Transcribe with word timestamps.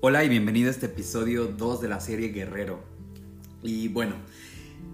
Hola 0.00 0.22
y 0.22 0.28
bienvenido 0.28 0.68
a 0.68 0.70
este 0.70 0.86
episodio 0.86 1.48
2 1.48 1.80
de 1.80 1.88
la 1.88 1.98
serie 1.98 2.28
Guerrero. 2.28 2.78
Y 3.64 3.88
bueno, 3.88 4.14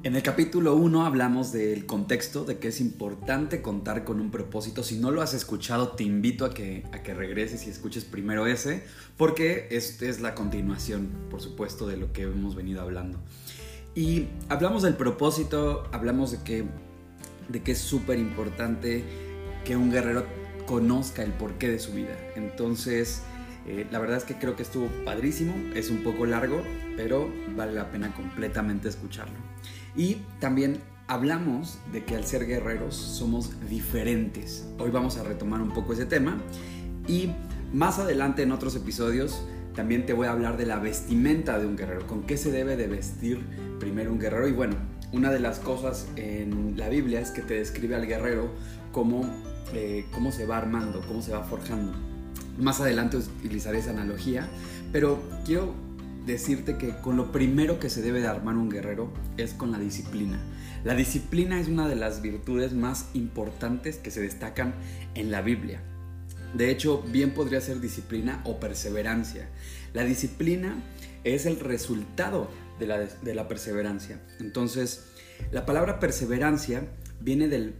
en 0.02 0.16
el 0.16 0.22
capítulo 0.22 0.76
1 0.76 1.04
hablamos 1.04 1.52
del 1.52 1.84
contexto, 1.84 2.46
de 2.46 2.56
que 2.56 2.68
es 2.68 2.80
importante 2.80 3.60
contar 3.60 4.04
con 4.04 4.18
un 4.18 4.30
propósito. 4.30 4.82
Si 4.82 4.96
no 4.96 5.10
lo 5.10 5.20
has 5.20 5.34
escuchado, 5.34 5.88
te 5.88 6.04
invito 6.04 6.46
a 6.46 6.54
que, 6.54 6.84
a 6.92 7.02
que 7.02 7.12
regreses 7.12 7.66
y 7.66 7.70
escuches 7.70 8.06
primero 8.06 8.46
ese, 8.46 8.82
porque 9.18 9.68
esta 9.70 10.06
es 10.06 10.22
la 10.22 10.34
continuación, 10.34 11.10
por 11.28 11.42
supuesto, 11.42 11.86
de 11.86 11.98
lo 11.98 12.10
que 12.14 12.22
hemos 12.22 12.54
venido 12.54 12.80
hablando. 12.80 13.18
Y 13.94 14.28
hablamos 14.48 14.84
del 14.84 14.94
propósito, 14.94 15.86
hablamos 15.92 16.30
de 16.30 16.42
que, 16.44 16.64
de 17.50 17.62
que 17.62 17.72
es 17.72 17.78
súper 17.78 18.18
importante 18.18 19.04
que 19.66 19.76
un 19.76 19.90
guerrero 19.90 20.24
conozca 20.64 21.22
el 21.22 21.32
porqué 21.32 21.68
de 21.68 21.78
su 21.78 21.92
vida. 21.92 22.16
Entonces, 22.36 23.20
eh, 23.66 23.86
la 23.90 23.98
verdad 23.98 24.18
es 24.18 24.24
que 24.24 24.34
creo 24.34 24.56
que 24.56 24.62
estuvo 24.62 24.88
padrísimo, 25.04 25.54
es 25.74 25.90
un 25.90 26.02
poco 26.02 26.26
largo, 26.26 26.62
pero 26.96 27.30
vale 27.56 27.72
la 27.72 27.90
pena 27.90 28.12
completamente 28.14 28.88
escucharlo. 28.88 29.36
Y 29.96 30.18
también 30.40 30.80
hablamos 31.06 31.78
de 31.92 32.04
que 32.04 32.16
al 32.16 32.24
ser 32.24 32.46
guerreros 32.46 32.94
somos 32.94 33.52
diferentes. 33.68 34.66
Hoy 34.78 34.90
vamos 34.90 35.16
a 35.18 35.22
retomar 35.22 35.60
un 35.60 35.72
poco 35.72 35.92
ese 35.92 36.06
tema 36.06 36.38
y 37.06 37.30
más 37.72 37.98
adelante 37.98 38.42
en 38.42 38.52
otros 38.52 38.76
episodios 38.76 39.42
también 39.74 40.06
te 40.06 40.12
voy 40.12 40.28
a 40.28 40.30
hablar 40.30 40.56
de 40.56 40.66
la 40.66 40.78
vestimenta 40.78 41.58
de 41.58 41.66
un 41.66 41.76
guerrero, 41.76 42.06
con 42.06 42.22
qué 42.22 42.36
se 42.36 42.52
debe 42.52 42.76
de 42.76 42.86
vestir 42.86 43.44
primero 43.80 44.12
un 44.12 44.20
guerrero. 44.20 44.46
Y 44.46 44.52
bueno, 44.52 44.76
una 45.12 45.32
de 45.32 45.40
las 45.40 45.58
cosas 45.58 46.06
en 46.16 46.76
la 46.76 46.88
Biblia 46.88 47.20
es 47.20 47.30
que 47.30 47.42
te 47.42 47.54
describe 47.54 47.96
al 47.96 48.06
guerrero 48.06 48.50
como 48.92 49.28
eh, 49.72 50.06
cómo 50.12 50.30
se 50.30 50.46
va 50.46 50.58
armando, 50.58 51.02
cómo 51.06 51.22
se 51.22 51.32
va 51.32 51.42
forjando. 51.42 52.13
Más 52.58 52.80
adelante 52.80 53.16
utilizaré 53.16 53.78
esa 53.78 53.90
analogía, 53.90 54.48
pero 54.92 55.20
quiero 55.44 55.74
decirte 56.26 56.76
que 56.76 56.96
con 56.96 57.16
lo 57.16 57.32
primero 57.32 57.78
que 57.78 57.90
se 57.90 58.00
debe 58.00 58.20
de 58.20 58.26
armar 58.26 58.56
un 58.56 58.70
guerrero 58.70 59.12
es 59.36 59.52
con 59.52 59.72
la 59.72 59.78
disciplina. 59.78 60.38
La 60.84 60.94
disciplina 60.94 61.60
es 61.60 61.68
una 61.68 61.88
de 61.88 61.96
las 61.96 62.22
virtudes 62.22 62.72
más 62.72 63.08
importantes 63.14 63.96
que 63.96 64.10
se 64.10 64.20
destacan 64.20 64.74
en 65.14 65.30
la 65.30 65.42
Biblia. 65.42 65.80
De 66.54 66.70
hecho, 66.70 67.02
bien 67.02 67.32
podría 67.32 67.60
ser 67.60 67.80
disciplina 67.80 68.40
o 68.44 68.60
perseverancia. 68.60 69.48
La 69.92 70.04
disciplina 70.04 70.76
es 71.24 71.46
el 71.46 71.58
resultado 71.58 72.48
de 72.78 72.86
la, 72.86 72.98
de 73.00 73.34
la 73.34 73.48
perseverancia. 73.48 74.20
Entonces, 74.40 75.06
la 75.50 75.66
palabra 75.66 75.98
perseverancia 75.98 76.86
viene 77.20 77.48
del 77.48 77.74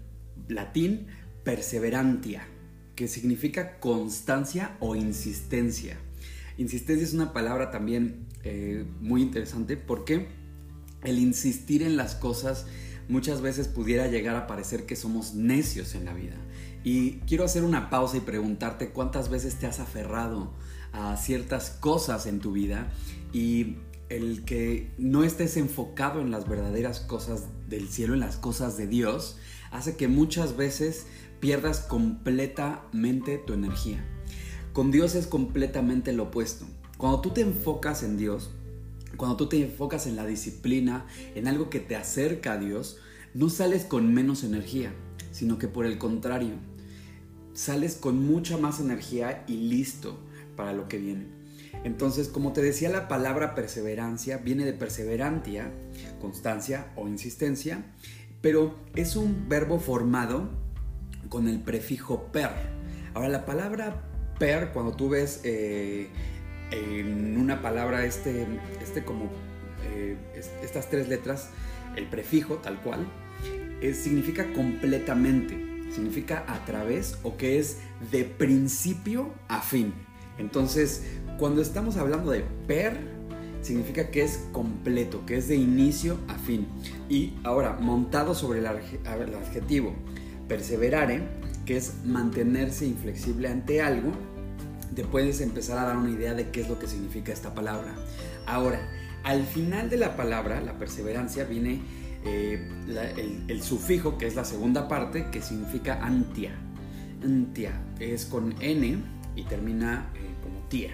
latín 0.49 1.07
perseverantia, 1.45 2.47
que 2.95 3.09
significa 3.09 3.79
constancia 3.81 4.77
o 4.81 4.95
insistencia. 4.95 5.99
Insistencia 6.57 7.05
es 7.05 7.15
una 7.15 7.33
palabra 7.33 7.71
también 7.71 8.27
eh, 8.45 8.85
muy 9.01 9.23
interesante 9.23 9.77
porque 9.77 10.29
el 11.03 11.19
insistir 11.19 11.83
en 11.83 11.97
las 11.97 12.15
cosas 12.15 12.67
muchas 13.09 13.41
veces 13.41 13.69
pudiera 13.69 14.07
llegar 14.07 14.37
a 14.37 14.47
parecer 14.47 14.87
que 14.87 14.97
somos 14.97 15.35
necios 15.35 15.95
en 15.95 16.05
la 16.05 16.15
vida. 16.15 16.37
Y 16.85 17.19
quiero 17.27 17.45
hacer 17.45 17.65
una 17.65 17.91
pausa 17.91 18.19
y 18.19 18.21
preguntarte 18.21 18.91
cuántas 18.91 19.29
veces 19.29 19.57
te 19.57 19.67
has 19.67 19.81
aferrado 19.81 20.53
a 20.93 21.17
ciertas 21.17 21.71
cosas 21.71 22.27
en 22.27 22.41
tu 22.41 22.53
vida 22.53 22.93
y 23.33 23.77
el 24.09 24.45
que 24.45 24.93
no 24.99 25.25
estés 25.25 25.57
enfocado 25.57 26.21
en 26.21 26.31
las 26.31 26.49
verdaderas 26.49 27.01
cosas 27.01 27.45
del 27.69 27.89
cielo, 27.89 28.15
en 28.15 28.21
las 28.21 28.37
cosas 28.37 28.77
de 28.77 28.87
Dios, 28.87 29.39
hace 29.71 29.97
que 29.97 30.09
muchas 30.09 30.57
veces 30.57 31.07
pierdas 31.45 31.81
completamente 31.81 33.37
tu 33.37 33.53
energía. 33.53 34.03
Con 34.73 34.91
Dios 34.91 35.15
es 35.15 35.27
completamente 35.27 36.15
lo 36.15 36.23
opuesto. 36.23 36.65
Cuando 36.97 37.21
tú 37.21 37.33
te 37.33 37.43
enfocas 37.43 38.03
en 38.03 38.17
Dios, 38.17 38.51
cuando 39.19 39.37
tú 39.37 39.51
te 39.51 39.63
enfocas 39.63 40.07
en 40.07 40.17
la 40.17 40.25
disciplina, 40.25 41.05
en 41.35 41.47
algo 41.47 41.69
que 41.69 41.81
te 41.81 41.97
acerca 41.97 42.55
a 42.55 42.57
Dios, 42.57 42.97
no 43.35 43.51
sales 43.51 43.85
con 43.85 44.15
menos 44.15 44.43
energía, 44.43 44.95
sino 45.33 45.59
que 45.59 45.69
por 45.69 45.85
el 45.85 45.99
contrario, 45.99 46.55
sales 47.53 47.97
con 47.97 48.25
mucha 48.25 48.57
más 48.57 48.81
energía 48.81 49.45
y 49.47 49.69
listo 49.69 50.19
para 50.57 50.73
lo 50.73 50.89
que 50.89 50.97
viene. 50.97 51.27
Entonces, 51.85 52.29
como 52.29 52.55
te 52.55 52.63
decía, 52.63 52.89
la 52.89 53.07
palabra 53.07 53.55
perseverancia 53.55 54.39
viene 54.39 54.65
de 54.65 54.73
perseverantia, 54.73 55.71
constancia 56.23 56.91
o 56.97 57.07
insistencia, 57.07 57.85
pero 58.41 58.79
es 58.95 59.15
un 59.15 59.47
verbo 59.51 59.79
formado 59.79 60.64
con 61.29 61.49
el 61.49 61.61
prefijo 61.61 62.25
per. 62.33 62.51
Ahora, 63.15 63.29
la 63.29 63.45
palabra 63.45 64.03
per, 64.39 64.73
cuando 64.73 64.93
tú 64.93 65.09
ves 65.09 65.41
eh, 65.45 66.09
en 66.71 67.39
una 67.39 67.63
palabra 67.63 68.05
este, 68.05 68.47
este 68.83 69.05
como 69.05 69.31
eh, 69.85 70.17
estas 70.63 70.91
tres 70.91 71.09
letras, 71.09 71.51
el 71.97 72.07
prefijo 72.07 72.57
tal 72.57 72.81
cual, 72.81 73.07
significa 73.93 74.51
completamente, 74.55 75.55
significa 75.93 76.45
a 76.49 76.65
través 76.65 77.19
o 77.23 77.37
que 77.37 77.59
es 77.59 77.79
de 78.11 78.25
principio 78.25 79.31
a 79.49 79.61
fin. 79.61 79.93
Entonces, 80.39 81.05
cuando 81.39 81.61
estamos 81.61 81.97
hablando 81.97 82.31
de 82.31 82.45
per, 82.67 82.99
significa 83.61 84.11
que 84.11 84.23
es 84.23 84.45
completo, 84.53 85.25
que 85.27 85.37
es 85.37 85.49
de 85.49 85.57
inicio 85.57 86.19
a 86.29 86.39
fin. 86.39 86.67
Y 87.09 87.35
ahora, 87.45 87.77
montado 87.81 88.35
sobre 88.35 88.61
el 88.61 88.67
adjetivo 88.67 89.95
perseverare, 90.49 91.23
que 91.65 91.77
es 91.77 91.95
mantenerse 92.05 92.87
inflexible 92.87 93.49
ante 93.49 93.83
algo, 93.83 94.13
te 94.95 95.05
puedes 95.05 95.41
empezar 95.41 95.79
a 95.79 95.85
dar 95.85 95.97
una 95.97 96.11
idea 96.11 96.35
de 96.35 96.51
qué 96.51 96.61
es 96.61 96.69
lo 96.69 96.79
que 96.79 96.87
significa 96.87 97.33
esta 97.33 97.55
palabra. 97.55 97.95
Ahora, 98.47 98.81
al 99.25 99.45
final 99.45 99.91
de 99.91 99.97
la 99.97 100.17
palabra, 100.17 100.61
la 100.61 100.79
perseverancia, 100.79 101.45
viene 101.45 101.81
eh, 102.25 102.69
el, 103.49 103.63
sufijo, 103.63 104.19
que 104.19 104.27
es 104.27 104.35
la 104.35 104.45
segunda 104.45 104.89
parte, 104.89 105.31
que 105.31 105.43
significa 105.43 105.99
antia. 106.03 106.53
Antia 107.23 107.73
es 107.99 108.27
con 108.27 108.55
N 108.61 108.99
y 109.35 109.43
termina 109.45 110.11
eh, 110.15 110.21
como 110.43 110.61
tía. 110.69 110.93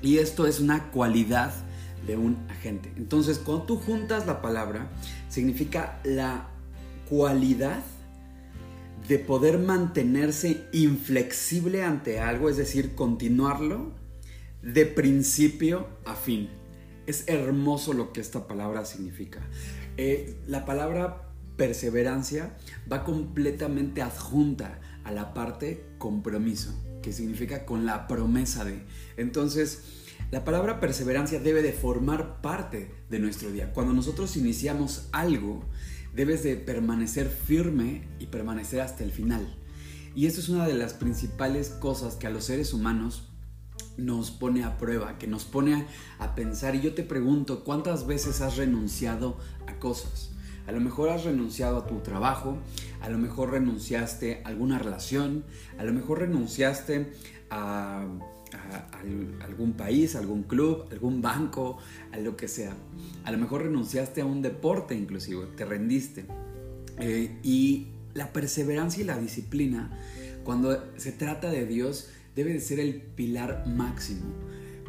Y 0.00 0.18
esto 0.18 0.46
es 0.46 0.60
una 0.60 0.90
cualidad 0.90 1.52
de 2.06 2.16
un 2.16 2.36
agente. 2.48 2.92
Entonces, 2.96 3.38
cuando 3.38 3.64
tú 3.64 3.76
juntas 3.76 4.26
la 4.26 4.40
palabra, 4.40 4.88
significa 5.28 5.98
la 6.04 6.48
cualidad 7.08 7.82
de 9.08 9.18
poder 9.18 9.58
mantenerse 9.58 10.66
inflexible 10.72 11.82
ante 11.82 12.20
algo, 12.20 12.50
es 12.50 12.56
decir, 12.56 12.94
continuarlo 12.94 13.92
de 14.62 14.86
principio 14.86 15.88
a 16.04 16.14
fin. 16.14 16.50
Es 17.06 17.24
hermoso 17.26 17.94
lo 17.94 18.12
que 18.12 18.20
esta 18.20 18.46
palabra 18.46 18.84
significa. 18.84 19.40
Eh, 19.96 20.36
la 20.46 20.66
palabra 20.66 21.32
perseverancia 21.56 22.56
va 22.90 23.02
completamente 23.02 24.02
adjunta 24.02 24.78
a 25.04 25.10
la 25.10 25.32
parte 25.32 25.86
compromiso, 25.96 26.74
que 27.02 27.12
significa 27.12 27.64
con 27.64 27.86
la 27.86 28.06
promesa 28.08 28.64
de. 28.64 28.84
Entonces, 29.16 29.82
la 30.30 30.44
palabra 30.44 30.80
perseverancia 30.80 31.40
debe 31.40 31.62
de 31.62 31.72
formar 31.72 32.42
parte 32.42 32.90
de 33.08 33.18
nuestro 33.18 33.50
día. 33.50 33.72
Cuando 33.72 33.94
nosotros 33.94 34.36
iniciamos 34.36 35.08
algo, 35.12 35.64
debes 36.18 36.42
de 36.42 36.56
permanecer 36.56 37.28
firme 37.28 38.02
y 38.18 38.26
permanecer 38.26 38.80
hasta 38.80 39.04
el 39.04 39.12
final. 39.12 39.54
Y 40.16 40.26
esto 40.26 40.40
es 40.40 40.48
una 40.48 40.66
de 40.66 40.74
las 40.74 40.92
principales 40.92 41.68
cosas 41.68 42.16
que 42.16 42.26
a 42.26 42.30
los 42.30 42.42
seres 42.42 42.74
humanos 42.74 43.28
nos 43.96 44.32
pone 44.32 44.64
a 44.64 44.78
prueba, 44.78 45.16
que 45.16 45.28
nos 45.28 45.44
pone 45.44 45.86
a, 46.18 46.34
pensar. 46.34 46.74
Y 46.74 46.80
yo 46.80 46.92
te 46.92 47.04
pregunto, 47.04 47.62
¿cuántas 47.62 48.08
veces 48.08 48.40
has 48.40 48.56
renunciado 48.56 49.38
a 49.68 49.78
cosas? 49.78 50.30
A 50.66 50.72
lo 50.72 50.80
mejor 50.80 51.10
has 51.10 51.22
renunciado 51.22 51.78
a 51.78 51.86
tu 51.86 52.00
trabajo, 52.00 52.58
a 53.00 53.08
lo 53.08 53.18
mejor 53.18 53.52
renunciaste 53.52 54.42
a 54.44 54.48
alguna 54.48 54.80
relación, 54.80 55.44
a 55.78 55.84
lo 55.84 55.92
mejor 55.92 56.18
renunciaste 56.18 57.12
a 57.48 58.04
a, 58.52 59.44
algún 59.44 59.72
país, 59.72 60.16
algún 60.16 60.42
club, 60.42 60.86
algún 60.90 61.22
banco, 61.22 61.78
a 62.12 62.18
lo 62.18 62.36
que 62.36 62.48
sea. 62.48 62.74
A 63.24 63.32
lo 63.32 63.38
mejor 63.38 63.62
renunciaste 63.62 64.20
a 64.20 64.24
un 64.24 64.42
deporte 64.42 64.94
inclusive, 64.94 65.46
te 65.56 65.64
rendiste. 65.64 66.26
Eh, 66.98 67.38
y 67.42 67.88
la 68.14 68.32
perseverancia 68.32 69.02
y 69.02 69.06
la 69.06 69.18
disciplina, 69.18 69.90
cuando 70.44 70.84
se 70.96 71.12
trata 71.12 71.50
de 71.50 71.66
Dios, 71.66 72.10
debe 72.34 72.52
de 72.52 72.60
ser 72.60 72.80
el 72.80 72.94
pilar 73.02 73.64
máximo. 73.66 74.26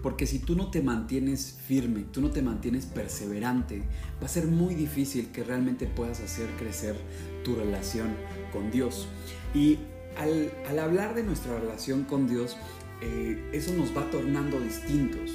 Porque 0.01 0.25
si 0.25 0.39
tú 0.39 0.55
no 0.55 0.71
te 0.71 0.81
mantienes 0.81 1.57
firme, 1.65 2.05
tú 2.11 2.21
no 2.21 2.31
te 2.31 2.41
mantienes 2.41 2.85
perseverante, 2.85 3.83
va 4.21 4.25
a 4.25 4.29
ser 4.29 4.47
muy 4.47 4.73
difícil 4.73 5.27
que 5.31 5.43
realmente 5.43 5.87
puedas 5.87 6.21
hacer 6.21 6.47
crecer 6.57 6.95
tu 7.43 7.55
relación 7.55 8.09
con 8.53 8.71
Dios. 8.71 9.07
Y 9.53 9.79
al, 10.17 10.51
al 10.69 10.79
hablar 10.79 11.15
de 11.15 11.23
nuestra 11.23 11.59
relación 11.59 12.03
con 12.03 12.27
Dios, 12.27 12.55
eh, 13.01 13.49
eso 13.53 13.73
nos 13.73 13.95
va 13.95 14.09
tornando 14.09 14.59
distintos. 14.59 15.31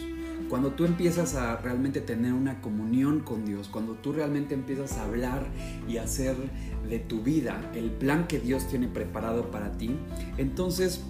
Cuando 0.49 0.72
tú 0.72 0.84
empiezas 0.84 1.34
a 1.34 1.56
realmente 1.56 2.00
tener 2.00 2.32
una 2.32 2.61
comunión 2.61 3.20
con 3.20 3.44
Dios, 3.44 3.69
cuando 3.69 3.94
tú 3.94 4.12
realmente 4.12 4.55
empiezas 4.55 4.99
a 4.99 5.05
hablar 5.05 5.46
y 5.88 5.96
hacer 5.96 6.37
de 6.88 6.99
tu 6.99 7.22
vida 7.22 7.70
el 7.75 7.90
plan 7.90 8.26
que 8.26 8.38
Dios 8.38 8.69
tiene 8.69 8.88
preparado 8.88 9.50
para 9.50 9.72
ti, 9.72 9.96
entonces 10.37 11.02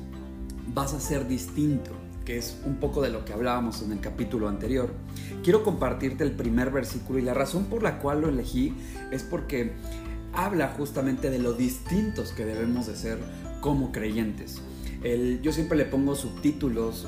vas 0.68 0.94
a 0.94 1.00
ser 1.00 1.26
distinto. 1.28 1.90
que 2.24 2.38
es 2.38 2.58
un 2.64 2.76
poco 2.76 3.02
de 3.02 3.10
lo 3.10 3.26
que 3.26 3.34
hablábamos 3.34 3.82
en 3.82 3.92
el 3.92 4.00
capítulo 4.00 4.48
anterior, 4.48 4.94
quiero 5.42 5.62
compartirte 5.62 6.24
el 6.24 6.32
primer 6.32 6.70
versículo 6.70 7.18
y 7.18 7.22
la 7.22 7.34
razón 7.34 7.64
por 7.66 7.82
la 7.82 7.98
cual 7.98 8.22
lo 8.22 8.30
elegí 8.30 8.72
es 9.12 9.22
porque 9.22 9.72
habla 10.32 10.68
justamente 10.68 11.28
de 11.28 11.38
lo 11.38 11.52
distintos 11.52 12.32
que 12.32 12.46
debemos 12.46 12.86
de 12.86 12.96
ser 12.96 13.18
como 13.60 13.92
creyentes. 13.92 14.62
Yo 15.42 15.52
siempre 15.52 15.76
le 15.76 15.84
pongo 15.84 16.14
subtítulos 16.14 17.06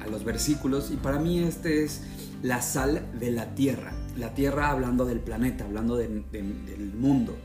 a 0.00 0.06
los 0.06 0.24
versículos 0.24 0.90
y 0.92 0.96
para 0.96 1.18
mí 1.18 1.40
este 1.40 1.82
es 1.82 2.02
la 2.42 2.62
sal 2.62 3.04
de 3.18 3.30
la 3.30 3.54
tierra. 3.54 3.92
La 4.16 4.34
tierra 4.34 4.70
hablando 4.70 5.04
del 5.04 5.18
planeta, 5.18 5.64
hablando 5.64 5.96
del 5.96 6.92
mundo. 6.96 7.36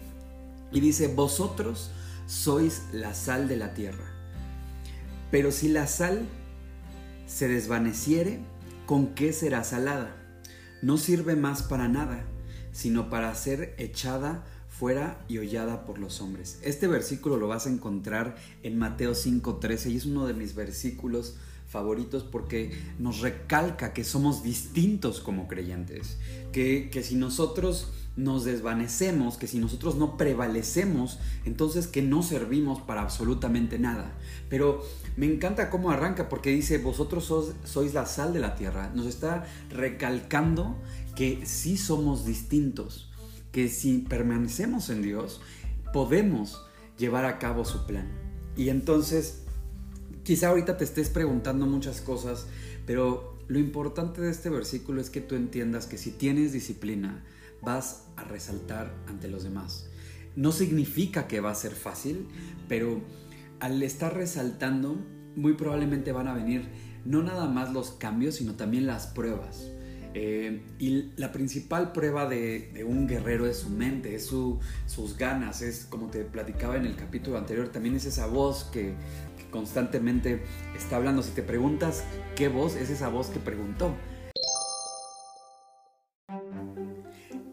Y 0.71 0.81
dice, 0.81 1.07
vosotros 1.07 1.89
sois 2.27 2.83
la 2.93 3.15
sal 3.15 3.47
de 3.47 3.57
la 3.57 3.73
tierra. 3.73 4.05
Pero 5.31 5.51
si 5.51 5.67
la 5.67 5.87
sal 5.87 6.27
se 7.25 7.47
desvaneciere, 7.47 8.39
¿con 8.85 9.15
qué 9.15 9.33
será 9.33 9.63
salada? 9.63 10.15
No 10.83 10.97
sirve 10.97 11.35
más 11.35 11.63
para 11.63 11.87
nada, 11.87 12.23
sino 12.71 13.09
para 13.09 13.33
ser 13.33 13.73
echada 13.77 14.43
fuera 14.79 15.25
y 15.27 15.39
hollada 15.39 15.83
por 15.85 15.99
los 15.99 16.21
hombres. 16.21 16.57
Este 16.63 16.87
versículo 16.87 17.35
lo 17.35 17.49
vas 17.49 17.67
a 17.67 17.69
encontrar 17.69 18.37
en 18.63 18.79
Mateo 18.79 19.13
5:13 19.13 19.91
y 19.91 19.97
es 19.97 20.05
uno 20.05 20.25
de 20.25 20.33
mis 20.33 20.55
versículos 20.55 21.35
favoritos 21.67 22.23
porque 22.23 22.71
nos 22.97 23.19
recalca 23.19 23.93
que 23.93 24.05
somos 24.05 24.41
distintos 24.41 25.19
como 25.19 25.49
creyentes, 25.49 26.17
que, 26.53 26.89
que 26.89 27.03
si 27.03 27.15
nosotros 27.15 27.89
nos 28.15 28.45
desvanecemos, 28.45 29.37
que 29.37 29.47
si 29.47 29.59
nosotros 29.59 29.95
no 29.95 30.17
prevalecemos, 30.17 31.19
entonces 31.45 31.87
que 31.87 32.01
no 32.01 32.23
servimos 32.23 32.81
para 32.81 33.01
absolutamente 33.01 33.79
nada. 33.79 34.13
Pero 34.49 34.83
me 35.17 35.25
encanta 35.25 35.69
cómo 35.69 35.91
arranca 35.91 36.29
porque 36.29 36.51
dice, 36.51 36.77
vosotros 36.77 37.31
sois 37.65 37.93
la 37.93 38.05
sal 38.05 38.33
de 38.33 38.39
la 38.39 38.55
tierra. 38.55 38.91
Nos 38.95 39.07
está 39.07 39.45
recalcando 39.69 40.75
que 41.15 41.45
sí 41.45 41.77
somos 41.77 42.25
distintos, 42.25 43.08
que 43.51 43.69
si 43.69 43.99
permanecemos 43.99 44.89
en 44.89 45.01
Dios, 45.01 45.41
podemos 45.93 46.65
llevar 46.97 47.25
a 47.25 47.39
cabo 47.39 47.65
su 47.65 47.85
plan. 47.85 48.07
Y 48.55 48.69
entonces, 48.69 49.43
quizá 50.23 50.49
ahorita 50.49 50.77
te 50.77 50.83
estés 50.83 51.09
preguntando 51.09 51.65
muchas 51.65 52.01
cosas, 52.01 52.47
pero 52.85 53.37
lo 53.47 53.59
importante 53.59 54.21
de 54.21 54.29
este 54.29 54.49
versículo 54.49 55.01
es 55.01 55.09
que 55.09 55.21
tú 55.21 55.35
entiendas 55.35 55.87
que 55.87 55.97
si 55.97 56.11
tienes 56.11 56.53
disciplina, 56.53 57.23
vas 57.61 58.05
a 58.15 58.23
resaltar 58.23 58.93
ante 59.07 59.27
los 59.27 59.43
demás. 59.43 59.87
No 60.35 60.51
significa 60.51 61.27
que 61.27 61.39
va 61.39 61.51
a 61.51 61.55
ser 61.55 61.73
fácil, 61.73 62.27
pero 62.67 63.01
al 63.59 63.81
estar 63.81 64.15
resaltando, 64.15 64.97
muy 65.35 65.53
probablemente 65.53 66.11
van 66.11 66.27
a 66.27 66.33
venir 66.33 66.69
no 67.05 67.23
nada 67.23 67.47
más 67.47 67.73
los 67.73 67.91
cambios, 67.91 68.35
sino 68.35 68.55
también 68.55 68.85
las 68.85 69.07
pruebas. 69.07 69.71
Eh, 70.13 70.61
y 70.79 71.11
la 71.17 71.31
principal 71.31 71.91
prueba 71.91 72.27
de, 72.27 72.83
un 72.87 73.07
guerrero 73.07 73.45
es 73.45 73.57
su 73.57 73.69
mente, 73.69 74.15
es 74.15 74.25
sus 74.25 75.17
ganas, 75.17 75.61
es 75.61 75.85
como 75.85 76.07
te 76.07 76.23
platicaba 76.23 76.77
en 76.77 76.85
el 76.85 76.95
capítulo 76.95 77.37
anterior, 77.37 77.69
también 77.69 77.95
es 77.95 78.05
esa 78.05 78.27
voz 78.27 78.65
que, 78.65 78.93
constantemente 79.51 80.43
está 80.77 80.97
hablando. 80.97 81.23
Si 81.23 81.31
te 81.31 81.41
preguntas 81.41 82.03
qué 82.35 82.49
voz, 82.49 82.75
es 82.75 82.91
esa 82.91 83.09
voz 83.09 83.27
que 83.27 83.39
preguntó. 83.39 83.95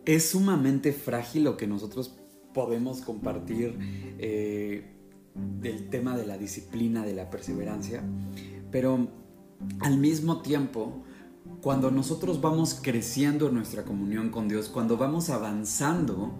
es 0.07 0.31
sumamente 0.31 0.93
frágil 0.93 1.45
lo 1.45 1.57
que 1.57 1.67
nosotros 1.67 2.17
podemos 2.55 3.03
compartir 3.03 3.77
eh, 4.19 4.85
del 5.61 5.91
tema 5.91 6.17
de 6.17 6.25
la 6.25 6.39
disciplina, 6.39 7.05
de 7.05 7.13
la 7.13 7.29
perseverancia, 7.29 8.03
pero 8.71 9.09
al 9.81 9.99
mismo 9.99 10.41
tiempo, 10.43 11.03
cuando 11.67 11.91
nosotros 11.91 12.41
vamos 12.41 12.79
creciendo 12.81 13.49
en 13.49 13.55
nuestra 13.55 13.83
comunión 13.83 14.31
con 14.31 14.47
Dios, 14.47 14.69
cuando 14.69 14.97
vamos 14.97 15.31
avanzando, 15.31 16.33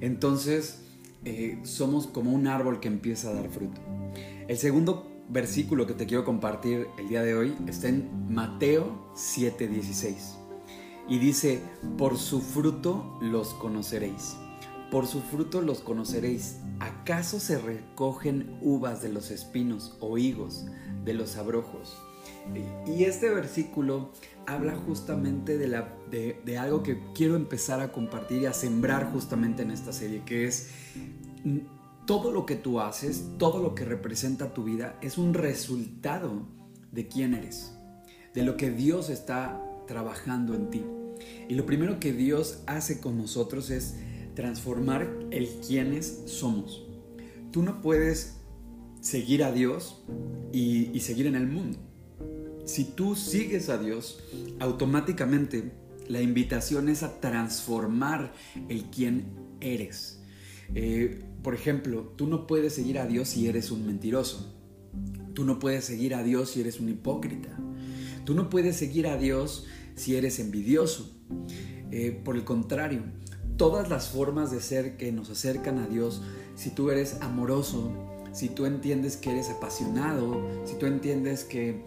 entonces 0.00 0.82
eh, 1.24 1.58
somos 1.64 2.06
como 2.06 2.30
un 2.30 2.46
árbol 2.46 2.78
que 2.78 2.86
empieza 2.86 3.30
a 3.30 3.34
dar 3.34 3.48
fruto. 3.48 3.80
El 4.46 4.56
segundo 4.56 5.10
versículo 5.30 5.84
que 5.84 5.94
te 5.94 6.06
quiero 6.06 6.24
compartir 6.24 6.86
el 6.96 7.08
día 7.08 7.22
de 7.22 7.34
hoy 7.34 7.56
está 7.66 7.88
en 7.88 8.32
Mateo 8.32 9.10
7:16 9.16 10.36
y 11.08 11.18
dice, 11.18 11.60
por 11.96 12.16
su 12.16 12.40
fruto 12.40 13.18
los 13.20 13.54
conoceréis. 13.54 14.36
Por 14.92 15.08
su 15.08 15.22
fruto 15.22 15.60
los 15.60 15.80
conoceréis. 15.80 16.58
¿Acaso 16.78 17.40
se 17.40 17.58
recogen 17.58 18.56
uvas 18.62 19.02
de 19.02 19.08
los 19.08 19.32
espinos 19.32 19.96
o 19.98 20.18
higos 20.18 20.66
de 21.04 21.14
los 21.14 21.36
abrojos? 21.36 21.96
Y 22.86 23.04
este 23.04 23.28
versículo 23.30 24.12
habla 24.46 24.74
justamente 24.74 25.58
de, 25.58 25.68
la, 25.68 25.94
de, 26.10 26.58
algo 26.58 26.82
que 26.82 26.98
quiero 27.14 27.36
empezar 27.36 27.80
a 27.80 27.92
compartir 27.92 28.42
y 28.42 28.46
a 28.46 28.52
sembrar 28.52 29.12
justamente 29.12 29.62
en 29.62 29.70
esta 29.70 29.92
serie, 29.92 30.22
que 30.24 30.46
es 30.46 30.70
todo 32.06 32.32
lo 32.32 32.46
que 32.46 32.56
tú 32.56 32.80
haces, 32.80 33.24
todo 33.38 33.62
lo 33.62 33.74
que 33.74 33.84
representa 33.84 34.54
tu 34.54 34.64
vida, 34.64 34.98
es 35.02 35.18
un 35.18 35.34
resultado 35.34 36.46
de 36.90 37.06
quién 37.06 37.34
eres, 37.34 37.74
de 38.34 38.42
lo 38.42 38.56
que 38.56 38.70
Dios 38.70 39.10
está 39.10 39.60
trabajando 39.86 40.54
en 40.54 40.70
ti. 40.70 40.84
Y 41.48 41.54
lo 41.54 41.66
primero 41.66 42.00
que 42.00 42.12
Dios 42.12 42.62
hace 42.66 43.00
con 43.00 43.18
nosotros 43.18 43.70
es 43.70 43.96
transformar 44.34 45.10
el 45.30 45.48
quienes 45.66 46.22
somos. 46.26 46.86
Tú 47.50 47.62
no 47.62 47.82
puedes 47.82 48.38
seguir 49.00 49.42
a 49.44 49.52
Dios 49.52 50.02
y, 50.52 50.98
seguir 51.00 51.26
en 51.26 51.34
el 51.34 51.46
mundo. 51.46 51.78
Si 52.68 52.84
tú 52.84 53.16
sigues 53.16 53.70
a 53.70 53.78
Dios, 53.78 54.20
automáticamente 54.60 55.72
la 56.06 56.20
invitación 56.20 56.90
es 56.90 57.02
a 57.02 57.18
transformar 57.18 58.34
el 58.68 58.84
quien 58.90 59.24
eres. 59.62 60.20
Eh, 60.74 61.24
por 61.42 61.54
ejemplo, 61.54 62.12
tú 62.14 62.26
no 62.26 62.46
puedes 62.46 62.74
seguir 62.74 62.98
a 62.98 63.06
Dios 63.06 63.30
si 63.30 63.48
eres 63.48 63.70
un 63.70 63.86
mentiroso. 63.86 64.54
Tú 65.32 65.46
no 65.46 65.58
puedes 65.58 65.86
seguir 65.86 66.14
a 66.14 66.22
Dios 66.22 66.50
si 66.50 66.60
eres 66.60 66.78
un 66.78 66.90
hipócrita. 66.90 67.58
Tú 68.26 68.34
no 68.34 68.50
puedes 68.50 68.76
seguir 68.76 69.06
a 69.06 69.16
Dios 69.16 69.64
si 69.94 70.16
eres 70.16 70.38
envidioso. 70.38 71.16
Eh, 71.90 72.20
por 72.22 72.36
el 72.36 72.44
contrario, 72.44 73.00
todas 73.56 73.88
las 73.88 74.10
formas 74.10 74.50
de 74.50 74.60
ser 74.60 74.98
que 74.98 75.10
nos 75.10 75.30
acercan 75.30 75.78
a 75.78 75.86
Dios, 75.86 76.20
si 76.54 76.68
tú 76.68 76.90
eres 76.90 77.16
amoroso, 77.22 77.90
si 78.32 78.50
tú 78.50 78.66
entiendes 78.66 79.16
que 79.16 79.30
eres 79.30 79.48
apasionado, 79.48 80.46
si 80.66 80.74
tú 80.74 80.84
entiendes 80.84 81.44
que, 81.44 81.82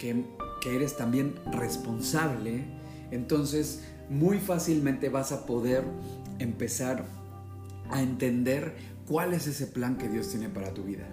que, 0.00 0.24
eres 0.66 0.96
también 0.96 1.34
responsable, 1.52 2.64
entonces 3.10 3.82
muy 4.08 4.38
fácilmente 4.38 5.08
vas 5.08 5.30
a 5.30 5.46
poder 5.46 5.84
empezar 6.38 7.04
a 7.90 8.02
entender 8.02 8.74
cuál 9.06 9.32
es 9.34 9.46
ese 9.46 9.66
plan 9.66 9.96
que 9.96 10.08
Dios 10.08 10.28
tiene 10.28 10.48
para 10.48 10.74
tu 10.74 10.82
vida. 10.82 11.06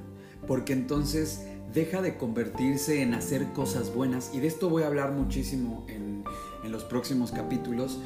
Porque 0.48 0.74
entonces 0.74 1.42
deja 1.74 2.02
de 2.02 2.18
convertirse 2.18 3.02
en 3.02 3.14
hacer 3.14 3.52
cosas 3.54 3.94
buenas. 3.94 4.32
Y 4.34 4.40
de 4.40 4.48
esto 4.48 4.70
voy 4.70 4.84
a 4.84 4.88
hablar 4.88 5.12
muchísimo 5.12 5.86
en, 5.90 6.24
en 6.64 6.72
los 6.72 6.84
próximos 6.84 7.32
capítulos. 7.32 8.00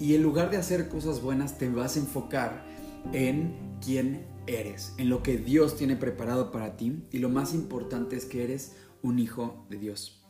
Y 0.00 0.14
en 0.14 0.22
lugar 0.22 0.50
de 0.50 0.56
hacer 0.56 0.88
cosas 0.88 1.22
buenas, 1.22 1.58
te 1.58 1.68
vas 1.68 1.96
a 1.96 2.00
enfocar 2.00 2.64
en 3.12 3.54
quién 3.84 4.26
eres, 4.46 4.94
en 4.98 5.08
lo 5.08 5.22
que 5.22 5.38
Dios 5.38 5.76
tiene 5.76 5.96
preparado 5.96 6.50
para 6.50 6.76
ti. 6.76 7.04
Y 7.12 7.18
lo 7.18 7.28
más 7.28 7.54
importante 7.54 8.16
es 8.16 8.24
que 8.24 8.44
eres 8.44 8.72
un 9.02 9.18
hijo 9.18 9.66
de 9.68 9.78
Dios. 9.78 10.23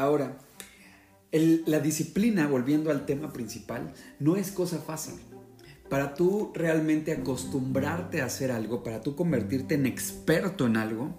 Ahora, 0.00 0.38
la 1.30 1.80
disciplina, 1.80 2.46
volviendo 2.46 2.90
al 2.90 3.04
tema 3.04 3.32
principal, 3.32 3.92
no 4.18 4.36
es 4.36 4.50
cosa 4.50 4.78
fácil 4.78 5.14
para 5.90 6.14
tú 6.14 6.52
realmente 6.54 7.12
acostumbrarte 7.12 8.22
a 8.22 8.26
hacer 8.26 8.52
algo, 8.52 8.84
para 8.84 9.00
tú 9.00 9.16
convertirte 9.16 9.74
en 9.74 9.86
experto 9.86 10.66
en 10.66 10.76
algo, 10.76 11.18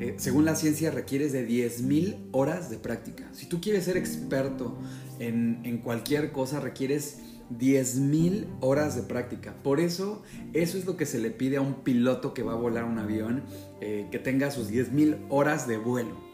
eh, 0.00 0.16
según 0.18 0.44
la 0.44 0.56
ciencia 0.56 0.90
requieres 0.90 1.32
de 1.32 1.48
10.000 1.48 2.16
horas 2.32 2.68
de 2.68 2.78
práctica. 2.78 3.28
Si 3.32 3.46
tú 3.46 3.60
quieres 3.60 3.84
ser 3.84 3.96
experto 3.96 4.76
en, 5.20 5.78
cualquier 5.84 6.32
cosa, 6.32 6.58
requieres 6.58 7.20
10.000 7.56 8.48
horas 8.60 8.96
de 8.96 9.02
práctica. 9.02 9.54
Por 9.62 9.78
eso, 9.78 10.24
eso 10.52 10.76
es 10.78 10.84
lo 10.84 10.96
que 10.96 11.06
se 11.06 11.20
le 11.20 11.30
pide 11.30 11.58
a 11.58 11.60
un 11.60 11.84
piloto 11.84 12.34
que 12.34 12.42
va 12.42 12.54
a 12.54 12.56
volar 12.56 12.84
un 12.84 12.98
avión, 12.98 13.44
eh, 13.80 14.08
que 14.10 14.18
tenga 14.18 14.50
sus 14.50 14.68
10.000 14.68 15.26
horas 15.28 15.68
de 15.68 15.78
vuelo. 15.78 16.28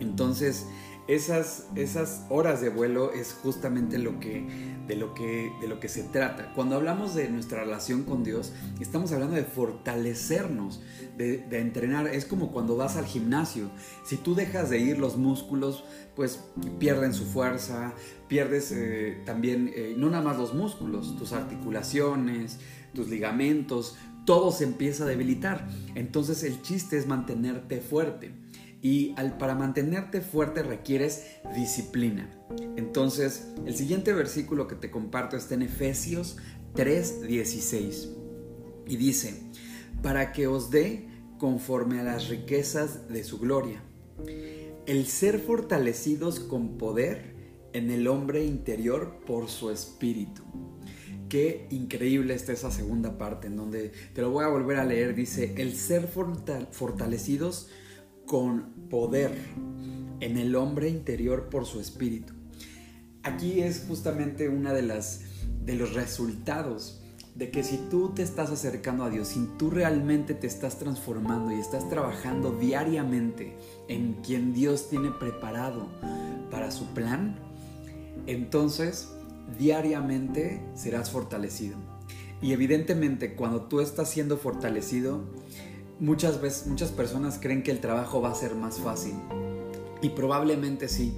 Entonces, 0.00 0.66
esas, 1.08 1.68
esas 1.76 2.24
horas 2.30 2.60
de 2.60 2.68
vuelo 2.68 3.12
es 3.12 3.32
justamente 3.32 3.98
lo 3.98 4.18
que, 4.18 4.44
de, 4.88 4.96
lo 4.96 5.14
que, 5.14 5.52
de 5.60 5.68
lo 5.68 5.78
que 5.78 5.88
se 5.88 6.02
trata. 6.02 6.52
Cuando 6.54 6.76
hablamos 6.76 7.14
de 7.14 7.28
nuestra 7.28 7.60
relación 7.60 8.02
con 8.02 8.24
Dios, 8.24 8.52
estamos 8.80 9.12
hablando 9.12 9.36
de 9.36 9.44
fortalecernos, 9.44 10.82
de, 11.16 11.44
entrenar. 11.52 12.08
Es 12.08 12.24
como 12.24 12.50
cuando 12.50 12.76
vas 12.76 12.96
al 12.96 13.06
gimnasio. 13.06 13.70
Si 14.04 14.16
tú 14.16 14.34
dejas 14.34 14.68
de 14.68 14.78
ir, 14.78 14.98
los 14.98 15.16
músculos 15.16 15.84
pues 16.16 16.40
pierden 16.78 17.12
su 17.14 17.24
fuerza, 17.26 17.92
pierdes 18.26 18.72
eh, 18.72 19.22
también, 19.24 19.70
eh, 19.74 19.94
no 19.96 20.08
nada 20.10 20.24
más 20.24 20.38
los 20.38 20.54
músculos, 20.54 21.16
tus 21.16 21.32
articulaciones, 21.32 22.58
tus 22.94 23.08
ligamentos, 23.08 23.96
todo 24.24 24.50
se 24.50 24.64
empieza 24.64 25.04
a 25.04 25.06
debilitar. 25.06 25.68
Entonces 25.94 26.42
el 26.42 26.60
chiste 26.62 26.98
es 26.98 27.06
mantenerte 27.06 27.80
fuerte. 27.80 28.32
Y 28.86 29.14
al, 29.16 29.36
para 29.36 29.56
mantenerte 29.56 30.20
fuerte 30.20 30.62
requieres 30.62 31.24
disciplina. 31.56 32.30
Entonces, 32.76 33.48
el 33.66 33.74
siguiente 33.74 34.12
versículo 34.12 34.68
que 34.68 34.76
te 34.76 34.92
comparto 34.92 35.36
está 35.36 35.54
en 35.54 35.62
Efesios 35.62 36.36
3:16 36.76 38.10
y 38.86 38.96
dice, 38.96 39.42
para 40.04 40.30
que 40.30 40.46
os 40.46 40.70
dé 40.70 41.08
conforme 41.36 41.98
a 41.98 42.04
las 42.04 42.28
riquezas 42.28 43.08
de 43.08 43.24
su 43.24 43.40
gloria, 43.40 43.82
el 44.86 45.06
ser 45.06 45.40
fortalecidos 45.40 46.38
con 46.38 46.78
poder 46.78 47.34
en 47.72 47.90
el 47.90 48.06
hombre 48.06 48.44
interior 48.44 49.18
por 49.26 49.48
su 49.48 49.72
espíritu. 49.72 50.44
Qué 51.28 51.66
increíble 51.70 52.34
está 52.34 52.52
esa 52.52 52.70
segunda 52.70 53.18
parte 53.18 53.48
en 53.48 53.56
donde 53.56 53.90
te 54.14 54.22
lo 54.22 54.30
voy 54.30 54.44
a 54.44 54.48
volver 54.48 54.78
a 54.78 54.84
leer. 54.84 55.16
Dice, 55.16 55.54
el 55.56 55.74
ser 55.74 56.08
fortalecidos 56.70 57.68
con 58.26 58.88
poder 58.90 59.32
en 60.20 60.36
el 60.36 60.54
hombre 60.56 60.88
interior 60.88 61.48
por 61.48 61.64
su 61.64 61.80
espíritu. 61.80 62.34
Aquí 63.22 63.60
es 63.60 63.84
justamente 63.88 64.48
una 64.48 64.72
de 64.72 64.82
las 64.82 65.22
de 65.64 65.74
los 65.74 65.94
resultados 65.94 67.00
de 67.34 67.50
que 67.50 67.62
si 67.62 67.76
tú 67.90 68.12
te 68.14 68.22
estás 68.22 68.50
acercando 68.50 69.04
a 69.04 69.10
Dios, 69.10 69.28
si 69.28 69.46
tú 69.58 69.68
realmente 69.68 70.32
te 70.32 70.46
estás 70.46 70.78
transformando 70.78 71.52
y 71.52 71.60
estás 71.60 71.88
trabajando 71.90 72.52
diariamente 72.52 73.54
en 73.88 74.14
quien 74.22 74.54
Dios 74.54 74.88
tiene 74.88 75.10
preparado 75.10 75.86
para 76.50 76.70
su 76.70 76.86
plan, 76.94 77.36
entonces 78.26 79.10
diariamente 79.58 80.62
serás 80.74 81.10
fortalecido. 81.10 81.76
Y 82.40 82.52
evidentemente 82.52 83.34
cuando 83.34 83.62
tú 83.62 83.80
estás 83.80 84.08
siendo 84.08 84.38
fortalecido, 84.38 85.24
muchas 86.00 86.40
veces 86.40 86.66
muchas 86.66 86.90
personas 86.90 87.38
creen 87.40 87.62
que 87.62 87.70
el 87.70 87.80
trabajo 87.80 88.20
va 88.20 88.30
a 88.30 88.34
ser 88.34 88.54
más 88.54 88.78
fácil. 88.78 89.14
Y 90.02 90.10
probablemente 90.10 90.88
sí. 90.88 91.16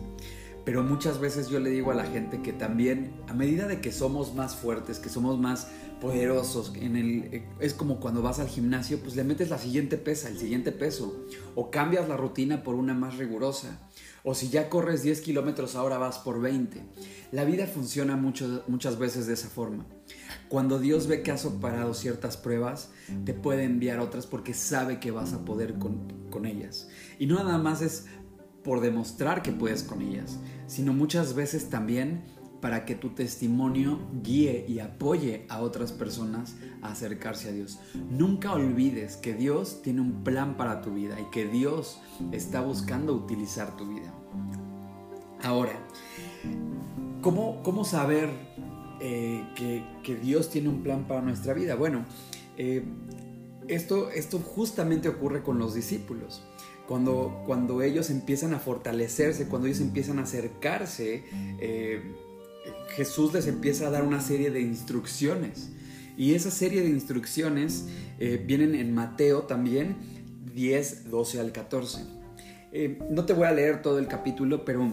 Pero 0.64 0.82
muchas 0.82 1.18
veces 1.18 1.48
yo 1.48 1.60
le 1.60 1.70
digo 1.70 1.90
a 1.90 1.94
la 1.94 2.04
gente 2.04 2.42
que 2.42 2.52
también 2.52 3.14
a 3.26 3.32
medida 3.32 3.66
de 3.66 3.80
que 3.80 3.90
somos 3.90 4.34
más 4.34 4.54
fuertes, 4.54 4.98
que 4.98 5.08
somos 5.08 5.38
más 5.38 5.68
poderosos, 5.98 6.72
en 6.76 6.96
el, 6.96 7.42
es 7.58 7.72
como 7.72 8.00
cuando 8.00 8.20
vas 8.20 8.38
al 8.38 8.48
gimnasio, 8.48 9.00
pues 9.00 9.16
le 9.16 9.24
metes 9.24 9.48
la 9.48 9.58
siguiente 9.58 9.96
pesa, 9.96 10.28
el 10.28 10.38
siguiente 10.38 10.70
peso, 10.70 11.24
o 11.54 11.70
cambias 11.70 12.08
la 12.08 12.18
rutina 12.18 12.62
por 12.62 12.74
una 12.74 12.92
más 12.92 13.16
rigurosa, 13.16 13.80
o 14.24 14.34
si 14.34 14.50
ya 14.50 14.68
corres 14.68 15.02
10 15.02 15.22
kilómetros 15.22 15.74
ahora 15.74 15.96
vas 15.96 16.18
por 16.18 16.40
20. 16.40 16.82
La 17.32 17.44
vida 17.44 17.66
funciona 17.66 18.16
muchas 18.16 18.98
veces 18.98 19.26
de 19.26 19.34
esa 19.34 19.48
forma. 19.48 19.86
Cuando 20.48 20.78
Dios 20.78 21.06
ve 21.06 21.22
que 21.22 21.30
has 21.30 21.42
superado 21.42 21.92
ciertas 21.94 22.36
pruebas, 22.36 22.90
te 23.24 23.34
puede 23.34 23.64
enviar 23.64 24.00
otras 24.00 24.26
porque 24.26 24.54
sabe 24.54 24.98
que 24.98 25.10
vas 25.10 25.32
a 25.34 25.44
poder 25.44 25.78
con, 25.78 26.08
con 26.30 26.46
ellas. 26.46 26.88
Y 27.18 27.26
no 27.26 27.36
nada 27.36 27.58
más 27.58 27.82
es 27.82 28.06
por 28.64 28.80
demostrar 28.80 29.42
que 29.42 29.52
puedes 29.52 29.82
con 29.82 30.02
ellas, 30.02 30.38
sino 30.66 30.92
muchas 30.92 31.34
veces 31.34 31.68
también 31.68 32.24
para 32.60 32.84
que 32.84 32.94
tu 32.94 33.10
testimonio 33.10 34.00
guíe 34.22 34.64
y 34.68 34.80
apoye 34.80 35.46
a 35.48 35.60
otras 35.60 35.92
personas 35.92 36.56
a 36.82 36.90
acercarse 36.92 37.48
a 37.48 37.52
Dios. 37.52 37.78
Nunca 38.10 38.52
olvides 38.52 39.16
que 39.16 39.34
Dios 39.34 39.80
tiene 39.82 40.00
un 40.00 40.24
plan 40.24 40.56
para 40.56 40.80
tu 40.80 40.94
vida 40.94 41.20
y 41.20 41.30
que 41.30 41.46
Dios 41.46 42.00
está 42.32 42.60
buscando 42.60 43.14
utilizar 43.14 43.76
tu 43.76 43.86
vida. 43.86 44.12
Ahora, 45.42 45.78
¿cómo, 47.22 47.62
cómo 47.62 47.84
saber 47.84 48.47
eh, 49.00 49.44
que, 49.54 50.16
Dios 50.16 50.50
tiene 50.50 50.68
un 50.68 50.82
plan 50.82 51.06
para 51.06 51.22
nuestra 51.22 51.54
vida? 51.54 51.74
Bueno, 51.74 52.04
eh, 52.56 52.84
esto, 53.68 54.10
esto 54.10 54.38
justamente 54.38 55.08
ocurre 55.08 55.42
con 55.42 55.58
los 55.58 55.74
discípulos. 55.74 56.42
Cuando, 56.86 57.42
cuando 57.44 57.82
ellos 57.82 58.08
empiezan 58.10 58.54
a 58.54 58.58
fortalecerse, 58.58 59.46
cuando 59.46 59.68
ellos 59.68 59.80
empiezan 59.80 60.18
a 60.18 60.22
acercarse, 60.22 61.24
eh, 61.60 62.02
Jesús 62.96 63.34
les 63.34 63.46
empieza 63.46 63.88
a 63.88 63.90
dar 63.90 64.04
una 64.04 64.20
serie 64.20 64.50
de 64.50 64.62
instrucciones. 64.62 65.70
Y 66.16 66.34
esa 66.34 66.50
serie 66.50 66.80
de 66.82 66.88
instrucciones 66.88 67.86
vienen 68.18 68.74
en 68.74 68.92
Mateo 68.92 69.42
también 69.42 69.96
10, 70.54 71.10
12 71.10 71.40
al 71.40 71.52
14. 71.52 72.18
Eh, 72.72 72.98
no 73.10 73.24
te 73.24 73.32
voy 73.32 73.46
a 73.46 73.52
leer 73.52 73.80
todo 73.80 73.98
el 73.98 74.08
capítulo, 74.08 74.64
pero 74.64 74.90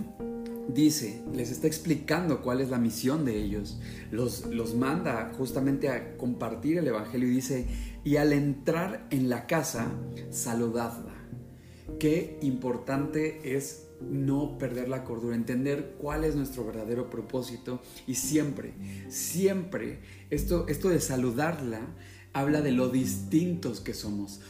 dice, 0.67 1.23
les 1.33 1.51
está 1.51 1.67
explicando 1.67 2.41
cuál 2.41 2.61
es 2.61 2.69
la 2.69 2.77
misión 2.77 3.25
de 3.25 3.37
ellos. 3.37 3.79
Los, 4.11 4.45
los 4.47 4.75
manda 4.75 5.31
justamente 5.37 5.89
a 5.89 6.17
compartir 6.17 6.77
el 6.77 6.87
Evangelio 6.87 7.27
y 7.27 7.31
dice, 7.31 7.67
y 8.03 8.17
al 8.17 8.33
entrar 8.33 9.07
en 9.09 9.29
la 9.29 9.47
casa, 9.47 9.91
saludadla. 10.31 11.13
Qué 11.99 12.39
importante 12.41 13.55
es 13.55 13.87
no 14.01 14.57
perder 14.57 14.89
la 14.89 15.03
cordura, 15.03 15.35
entender 15.35 15.95
cuál 15.99 16.23
es 16.23 16.35
nuestro 16.35 16.65
verdadero 16.65 17.09
propósito 17.09 17.81
y 18.07 18.15
siempre, 18.15 18.73
siempre, 19.07 19.99
esto, 20.29 20.65
esto 20.67 20.89
de 20.89 20.99
saludarla 20.99 21.81
habla 22.35 22.61
de 22.61 22.73
lo 22.73 22.89
distintos 22.89 23.79
que 23.79 23.93
somos. 23.93 24.41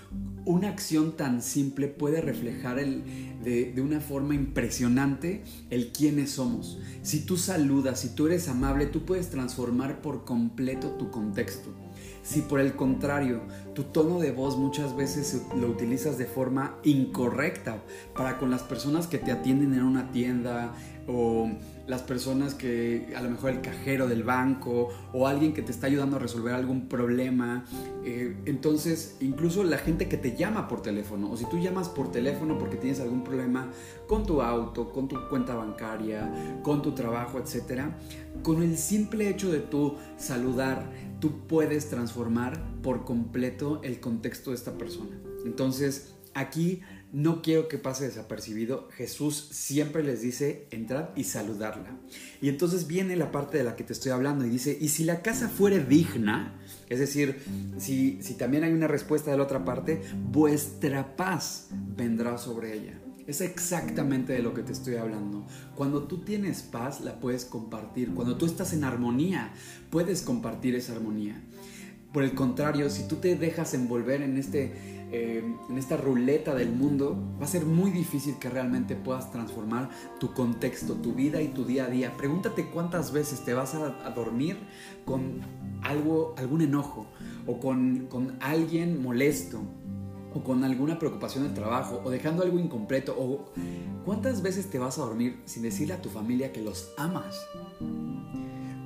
Una 0.43 0.69
acción 0.69 1.15
tan 1.15 1.43
simple 1.43 1.87
puede 1.87 2.19
reflejar 2.19 2.79
el, 2.79 3.03
de, 3.43 3.71
de, 3.73 3.81
una 3.81 3.99
forma 3.99 4.33
impresionante 4.33 5.43
el 5.69 5.91
quiénes 5.91 6.31
somos. 6.31 6.79
Si 7.03 7.19
tú 7.27 7.37
saludas, 7.37 7.99
si 7.99 8.09
tú 8.09 8.25
eres 8.25 8.47
amable, 8.49 8.87
tú 8.87 9.05
puedes 9.05 9.29
transformar 9.29 10.01
por 10.01 10.25
completo 10.25 10.93
tu 10.93 11.11
contexto. 11.11 11.69
Si 12.23 12.41
por 12.41 12.59
el 12.59 12.75
contrario, 12.75 13.41
tu 13.75 13.83
tono 13.83 14.19
de 14.19 14.31
voz 14.31 14.57
muchas 14.57 14.95
veces 14.95 15.43
lo 15.55 15.67
utilizas 15.67 16.17
de 16.17 16.25
forma 16.25 16.79
incorrecta 16.83 17.83
para 18.15 18.39
con 18.39 18.49
las 18.49 18.63
personas 18.63 19.05
que 19.05 19.19
te 19.19 19.31
atienden 19.31 19.75
en 19.75 19.83
una 19.83 20.11
tienda 20.11 20.73
o 21.07 21.49
las 21.87 22.01
personas 22.01 22.55
que 22.55 23.13
a 23.15 23.21
lo 23.21 23.29
mejor 23.29 23.51
el 23.51 23.61
cajero 23.61 24.07
del 24.07 24.23
banco 24.23 24.89
o 25.13 25.27
alguien 25.27 25.53
que 25.53 25.61
te 25.61 25.71
está 25.71 25.87
ayudando 25.87 26.15
a 26.15 26.19
resolver 26.19 26.53
algún 26.53 26.87
problema. 26.87 27.65
Eh, 28.03 28.35
entonces, 28.45 29.17
incluso 29.19 29.63
la 29.63 29.77
gente 29.77 30.07
que 30.07 30.17
te 30.17 30.35
llama 30.35 30.67
por 30.67 30.81
teléfono 30.81 31.31
o 31.31 31.37
si 31.37 31.45
tú 31.45 31.59
llamas 31.59 31.89
por 31.89 32.11
teléfono 32.11 32.57
porque 32.57 32.77
tienes 32.77 32.99
algún 32.99 33.23
problema 33.23 33.69
con 34.07 34.25
tu 34.25 34.41
auto, 34.41 34.91
con 34.91 35.07
tu 35.07 35.29
cuenta 35.29 35.53
bancaria, 35.55 36.59
con 36.63 36.81
tu 36.81 36.93
trabajo, 36.93 37.39
etc. 37.39 37.83
Con 38.41 38.63
el 38.63 38.77
simple 38.77 39.29
hecho 39.29 39.51
de 39.51 39.59
tú 39.59 39.95
saludar, 40.17 40.89
tú 41.19 41.45
puedes 41.47 41.89
transformar 41.89 42.59
por 42.81 43.05
completo 43.05 43.79
el 43.83 43.99
contexto 43.99 44.49
de 44.49 44.55
esta 44.55 44.77
persona. 44.77 45.15
Entonces, 45.45 46.15
aquí 46.33 46.81
no 47.15 47.41
quiero 47.41 47.69
que 47.69 47.77
pase 47.77 48.03
desapercibido. 48.03 48.89
Jesús 48.91 49.47
siempre 49.51 50.03
les 50.03 50.19
dice, 50.19 50.67
entrad 50.69 51.15
y 51.15 51.23
saludarla. 51.23 51.97
Y 52.41 52.49
entonces 52.49 52.87
viene 52.87 53.15
la 53.15 53.31
parte 53.31 53.57
de 53.57 53.63
la 53.63 53.77
que 53.77 53.85
te 53.85 53.93
estoy 53.93 54.11
hablando 54.11 54.45
y 54.45 54.49
dice, 54.49 54.77
y 54.81 54.89
si 54.89 55.05
la 55.05 55.21
casa 55.21 55.47
fuere 55.47 55.79
digna, 55.79 56.59
es 56.89 56.99
decir, 56.99 57.41
si, 57.77 58.21
si 58.21 58.33
también 58.33 58.65
hay 58.65 58.73
una 58.73 58.89
respuesta 58.89 59.31
de 59.31 59.37
la 59.37 59.43
otra 59.43 59.63
parte, 59.63 60.01
vuestra 60.29 61.15
paz 61.15 61.69
vendrá 61.71 62.37
sobre 62.37 62.73
ella. 62.73 62.99
Es 63.27 63.39
exactamente 63.39 64.33
de 64.33 64.39
lo 64.39 64.53
que 64.53 64.63
te 64.63 64.73
estoy 64.73 64.97
hablando. 64.97 65.47
Cuando 65.73 66.03
tú 66.03 66.17
tienes 66.25 66.63
paz, 66.63 66.99
la 66.99 67.21
puedes 67.21 67.45
compartir. 67.45 68.13
Cuando 68.13 68.35
tú 68.35 68.45
estás 68.45 68.73
en 68.73 68.83
armonía, 68.83 69.53
puedes 69.89 70.21
compartir 70.21 70.75
esa 70.75 70.91
armonía. 70.91 71.41
Por 72.11 72.23
el 72.23 72.33
contrario, 72.33 72.89
si 72.89 73.07
tú 73.07 73.17
te 73.17 73.35
dejas 73.35 73.73
envolver 73.73 74.21
en, 74.21 74.37
este, 74.37 74.94
eh, 75.17 75.55
en 75.69 75.77
esta 75.77 75.95
ruleta 75.95 76.53
del 76.53 76.73
mundo, 76.73 77.17
va 77.39 77.45
a 77.45 77.47
ser 77.47 77.65
muy 77.65 77.89
difícil 77.89 78.35
que 78.37 78.49
realmente 78.49 78.95
puedas 78.95 79.31
transformar 79.31 79.89
tu 80.19 80.33
contexto, 80.33 80.95
tu 80.95 81.13
vida 81.13 81.41
y 81.41 81.47
tu 81.47 81.63
día 81.63 81.85
a 81.85 81.89
día. 81.89 82.17
Pregúntate 82.17 82.65
cuántas 82.65 83.13
veces 83.13 83.45
te 83.45 83.53
vas 83.53 83.75
a, 83.75 84.09
dormir 84.09 84.57
con 85.05 85.39
algo, 85.83 86.35
algún 86.37 86.61
enojo 86.61 87.07
o 87.47 87.61
con, 87.61 88.07
con 88.07 88.37
alguien 88.41 89.01
molesto 89.01 89.61
o 90.33 90.43
con 90.43 90.65
alguna 90.65 90.99
preocupación 90.99 91.45
del 91.45 91.53
trabajo 91.53 92.01
o 92.03 92.09
dejando 92.09 92.43
algo 92.43 92.59
incompleto 92.59 93.15
o 93.17 93.53
cuántas 94.03 94.41
veces 94.41 94.69
te 94.69 94.79
vas 94.79 94.97
a 94.97 95.01
dormir 95.03 95.41
sin 95.45 95.63
decirle 95.63 95.93
a 95.93 96.01
tu 96.01 96.09
familia 96.09 96.51
que 96.51 96.61
los 96.61 96.91
amas. 96.97 97.39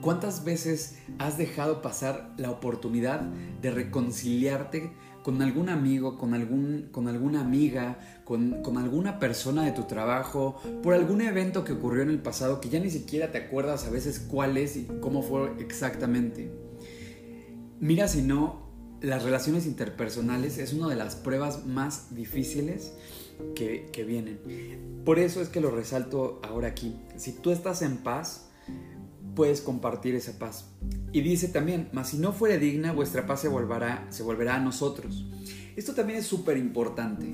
¿Cuántas 0.01 0.45
veces 0.45 0.99
has 1.17 1.37
dejado 1.37 1.81
pasar 1.81 2.33
la 2.37 2.51
oportunidad 2.51 3.21
de 3.61 3.71
reconciliarte 3.71 4.93
con 5.23 5.41
algún 5.41 5.69
amigo, 5.69 6.17
con, 6.17 6.33
algún, 6.33 6.89
con 6.91 7.07
alguna 7.07 7.41
amiga, 7.41 7.99
con, 8.23 8.61
con, 8.61 8.77
alguna 8.77 9.19
persona 9.19 9.63
de 9.63 9.71
tu 9.71 9.83
trabajo, 9.83 10.61
por 10.81 10.93
algún 10.93 11.21
evento 11.21 11.63
que 11.63 11.73
ocurrió 11.73 12.03
en 12.03 12.09
el 12.09 12.19
pasado 12.19 12.61
que 12.61 12.69
ya 12.69 12.79
ni 12.79 12.89
siquiera 12.89 13.31
te 13.31 13.37
acuerdas 13.37 13.85
a 13.85 13.89
veces 13.89 14.19
cuál 14.19 14.57
es 14.57 14.77
y 14.77 14.87
cómo 15.01 15.21
fue 15.21 15.51
exactamente? 15.59 16.51
Mira 17.79 18.07
si 18.07 18.21
no 18.21 18.69
las 19.01 19.23
relaciones 19.23 19.65
interpersonales 19.65 20.57
es 20.57 20.73
una 20.73 20.89
de 20.89 20.95
las 20.95 21.15
pruebas 21.15 21.65
más 21.65 22.13
difíciles 22.13 22.93
que, 23.55 23.89
vienen. 24.05 24.39
Por 25.05 25.19
eso 25.19 25.41
es 25.41 25.49
que 25.49 25.61
lo 25.61 25.71
resalto 25.71 26.41
ahora 26.43 26.67
aquí. 26.67 26.99
Si 27.15 27.31
tú 27.31 27.51
estás 27.51 27.81
en 27.81 27.97
paz, 27.97 28.49
puedes 29.35 29.61
compartir 29.61 30.15
esa 30.15 30.37
paz. 30.37 30.65
Y 31.11 31.21
dice 31.21 31.47
también, 31.47 31.89
mas 31.91 32.09
si 32.09 32.17
no 32.17 32.33
fuere 32.33 32.59
digna, 32.59 32.91
vuestra 32.91 33.25
paz 33.25 33.41
se 33.41 33.47
volverá, 33.47 34.05
se 34.09 34.23
volverá 34.23 34.55
a 34.55 34.59
nosotros. 34.59 35.25
Esto 35.75 35.93
también 35.93 36.19
es 36.19 36.27
súper 36.27 36.57
importante. 36.57 37.33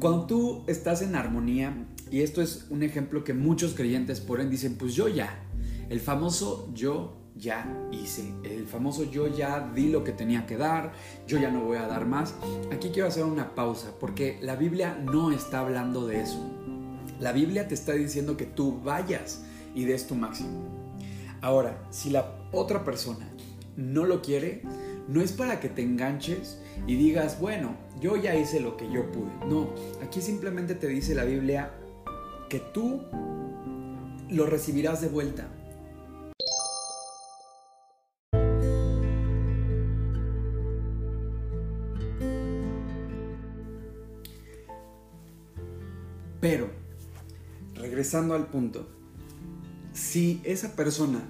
Cuando 0.00 0.26
tú 0.26 0.64
estás 0.66 1.02
en 1.02 1.14
armonía, 1.14 1.86
y 2.10 2.20
esto 2.20 2.42
es 2.42 2.66
un 2.70 2.82
ejemplo 2.82 3.24
que 3.24 3.34
muchos 3.34 3.74
creyentes 3.74 4.20
ponen, 4.20 4.50
dicen, 4.50 4.76
pues 4.76 4.94
yo 4.94 5.08
ya, 5.08 5.42
el 5.88 6.00
famoso 6.00 6.70
yo 6.74 7.16
ya 7.36 7.88
hice, 7.92 8.32
el 8.44 8.66
famoso 8.66 9.04
yo 9.04 9.28
ya 9.28 9.70
di 9.74 9.88
lo 9.88 10.04
que 10.04 10.12
tenía 10.12 10.46
que 10.46 10.56
dar, 10.56 10.92
yo 11.26 11.38
ya 11.38 11.50
no 11.50 11.64
voy 11.64 11.76
a 11.76 11.86
dar 11.86 12.06
más. 12.06 12.34
Aquí 12.72 12.90
quiero 12.90 13.08
hacer 13.08 13.24
una 13.24 13.54
pausa, 13.54 13.92
porque 14.00 14.38
la 14.42 14.56
Biblia 14.56 14.98
no 15.04 15.30
está 15.30 15.60
hablando 15.60 16.06
de 16.06 16.22
eso. 16.22 16.44
La 17.20 17.32
Biblia 17.32 17.68
te 17.68 17.74
está 17.74 17.92
diciendo 17.92 18.36
que 18.36 18.46
tú 18.46 18.80
vayas 18.82 19.44
y 19.74 19.84
des 19.84 20.06
tu 20.06 20.14
máximo. 20.14 20.64
Ahora, 21.40 21.86
si 21.90 22.10
la 22.10 22.35
otra 22.52 22.84
persona 22.84 23.28
no 23.76 24.04
lo 24.04 24.22
quiere, 24.22 24.62
no 25.08 25.20
es 25.20 25.32
para 25.32 25.60
que 25.60 25.68
te 25.68 25.82
enganches 25.82 26.58
y 26.86 26.96
digas, 26.96 27.38
bueno, 27.40 27.76
yo 28.00 28.16
ya 28.16 28.34
hice 28.34 28.60
lo 28.60 28.76
que 28.76 28.90
yo 28.90 29.10
pude. 29.12 29.30
No, 29.48 29.70
aquí 30.02 30.20
simplemente 30.20 30.74
te 30.74 30.88
dice 30.88 31.14
la 31.14 31.24
Biblia 31.24 31.70
que 32.48 32.58
tú 32.58 33.02
lo 34.30 34.46
recibirás 34.46 35.00
de 35.00 35.08
vuelta. 35.08 35.48
Pero, 46.40 46.70
regresando 47.74 48.34
al 48.34 48.46
punto, 48.46 48.86
si 49.92 50.40
esa 50.44 50.76
persona 50.76 51.24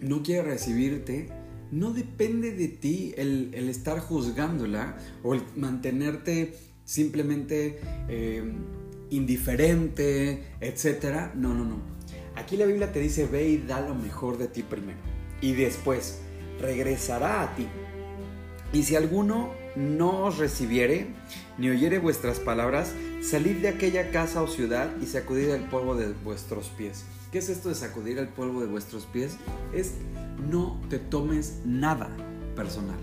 no 0.00 0.22
quiere 0.22 0.42
recibirte, 0.42 1.28
no 1.70 1.92
depende 1.92 2.52
de 2.52 2.68
ti 2.68 3.14
el, 3.16 3.54
estar 3.68 4.00
juzgándola 4.00 4.96
o 5.22 5.34
el 5.34 5.42
mantenerte 5.56 6.54
simplemente 6.84 7.80
eh, 8.08 8.42
indiferente, 9.10 10.44
etc. 10.60 11.34
No, 11.34 11.54
no, 11.54 11.64
no. 11.64 11.80
Aquí 12.36 12.56
la 12.56 12.66
Biblia 12.66 12.92
te 12.92 13.00
dice, 13.00 13.26
ve 13.26 13.48
y 13.48 13.58
da 13.58 13.80
lo 13.80 13.94
mejor 13.94 14.38
de 14.38 14.48
ti 14.48 14.62
primero. 14.62 14.98
Y 15.40 15.52
después 15.52 16.20
regresará 16.60 17.42
a 17.42 17.54
ti. 17.54 17.66
Y 18.72 18.82
si 18.84 18.96
alguno 18.96 19.52
no 19.76 20.24
os 20.24 20.38
recibiere, 20.38 21.08
ni 21.58 21.70
oyere 21.70 21.98
vuestras 21.98 22.38
palabras, 22.38 22.92
salid 23.20 23.56
de 23.56 23.68
aquella 23.68 24.10
casa 24.10 24.42
o 24.42 24.46
ciudad 24.46 24.90
y 25.00 25.06
sacudid 25.06 25.50
el 25.50 25.64
polvo 25.64 25.94
de 25.94 26.12
vuestros 26.12 26.68
pies. 26.70 27.04
¿Qué 27.30 27.38
es 27.38 27.48
esto 27.48 27.68
de 27.68 27.76
sacudir 27.76 28.18
el 28.18 28.28
polvo 28.28 28.60
de 28.60 28.66
vuestros 28.66 29.06
pies? 29.06 29.36
Es 29.72 29.92
no 30.50 30.80
te 30.88 30.98
tomes 30.98 31.60
nada 31.64 32.08
personal. 32.56 32.98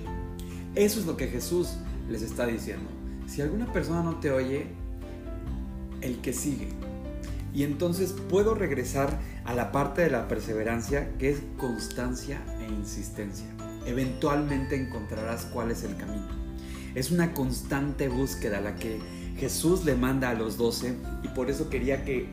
Eso 0.76 1.00
es 1.00 1.06
lo 1.06 1.16
que 1.16 1.28
Jesús 1.28 1.78
les 2.10 2.24
está 2.24 2.46
diciendo. 2.46 2.90
Si 3.26 3.42
alguna 3.42 3.72
persona 3.72 4.04
no 4.04 4.20
te 4.20 4.32
oye, 4.32 4.68
el 6.02 6.20
que 6.20 6.34
sigue. 6.34 6.68
Y 7.54 7.64
entonces 7.64 8.14
puedo 8.30 8.54
regresar 8.54 9.18
a 9.46 9.54
la 9.54 9.72
parte 9.72 10.02
de 10.02 10.10
la 10.10 10.28
perseverancia 10.28 11.18
que 11.18 11.30
es 11.30 11.42
constancia 11.58 12.42
e 12.60 12.66
insistencia. 12.66 13.48
Eventualmente 13.86 14.76
encontrarás 14.76 15.46
cuál 15.46 15.72
es 15.72 15.84
el 15.84 15.96
camino. 15.96 16.28
Es 16.96 17.12
una 17.12 17.34
constante 17.34 18.10
búsqueda 18.10 18.60
la 18.60 18.76
que 18.76 19.00
Jesús 19.38 19.86
le 19.86 19.96
manda 19.96 20.30
a 20.30 20.34
los 20.34 20.58
doce 20.58 20.96
y 21.24 21.30
por 21.30 21.50
eso 21.50 21.70
quería 21.70 22.04
que 22.04 22.28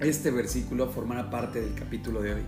este 0.00 0.30
versículo 0.30 0.90
formara 0.90 1.30
parte 1.30 1.60
del 1.60 1.74
capítulo 1.74 2.22
de 2.22 2.34
hoy. 2.34 2.42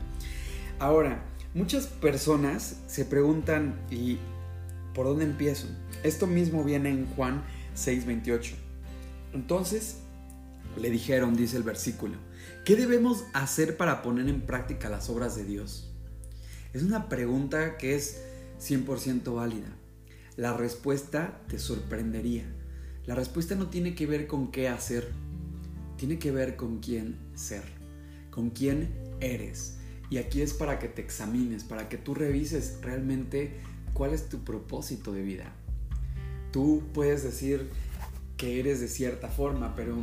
Ahora, 0.79 1.25
muchas 1.55 1.87
personas 1.87 2.81
se 2.87 3.05
preguntan, 3.05 3.81
¿y 3.91 4.19
por 4.95 5.07
dónde 5.07 5.25
empiezo? 5.25 5.69
Esto 6.03 6.27
mismo 6.27 6.65
viene 6.65 6.91
en 6.91 7.07
Juan 7.07 7.43
6:28. 7.75 8.55
Entonces 9.33 9.99
le 10.81 10.91
dijeron, 10.91 11.37
dice 11.37 11.57
el 11.57 11.63
versículo, 11.63 12.17
¿qué 12.65 12.77
debemos 12.77 13.25
hacer 13.33 13.77
para 13.77 14.03
poner 14.03 14.29
en 14.29 14.43
práctica 14.43 14.89
las 14.89 15.09
obras 15.09 15.37
de 15.37 15.45
Dios? 15.45 15.91
Es 16.73 16.83
una 16.83 17.09
pregunta 17.09 17.79
que 17.79 17.95
es 17.95 18.21
100% 18.61 19.35
válida. 19.35 19.69
La 20.37 20.53
respuesta 20.53 21.41
te 21.49 21.59
sorprendería. 21.59 22.45
La 23.07 23.15
respuesta 23.15 23.55
no 23.55 23.69
tiene 23.69 23.95
que 23.95 24.07
ver 24.07 24.27
con 24.27 24.51
qué 24.51 24.69
hacer, 24.69 25.11
tiene 25.97 26.19
que 26.19 26.31
ver 26.31 26.57
con 26.57 26.79
quién 26.79 27.17
ser, 27.35 27.63
con 28.31 28.51
quién 28.51 28.95
eres. 29.21 29.79
Y 30.11 30.19
aquí 30.19 30.43
es 30.43 30.53
para 30.55 30.79
que 30.79 30.89
te 30.89 31.03
examines, 31.03 31.65
para 31.65 31.89
que 31.89 31.99
tú 31.99 32.15
revises 32.15 32.79
realmente 32.83 33.57
cuál 33.93 34.13
es 34.13 34.29
tu 34.29 34.45
propósito 34.45 35.13
de 35.13 35.23
vida. 35.23 35.53
Tú 36.53 36.83
puedes 36.93 37.23
decir 37.23 37.69
que 38.37 38.61
eres 38.61 38.81
de 38.81 38.89
cierta 38.89 39.29
forma, 39.29 39.75
pero 39.75 39.97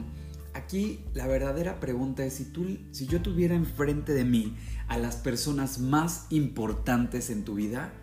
aquí 0.53 0.99
la 1.13 1.27
verdadera 1.27 1.79
pregunta 1.79 2.25
es 2.25 2.33
si, 2.33 2.45
tú, 2.45 2.77
si 2.91 3.07
yo 3.07 3.21
tuviera 3.21 3.55
enfrente 3.55 4.13
de 4.13 4.25
mí 4.25 4.55
a 4.87 4.97
las 4.97 5.15
personas 5.15 5.79
más 5.79 6.25
importantes 6.29 7.29
en 7.29 7.43
tu 7.43 7.55
vida, 7.55 7.93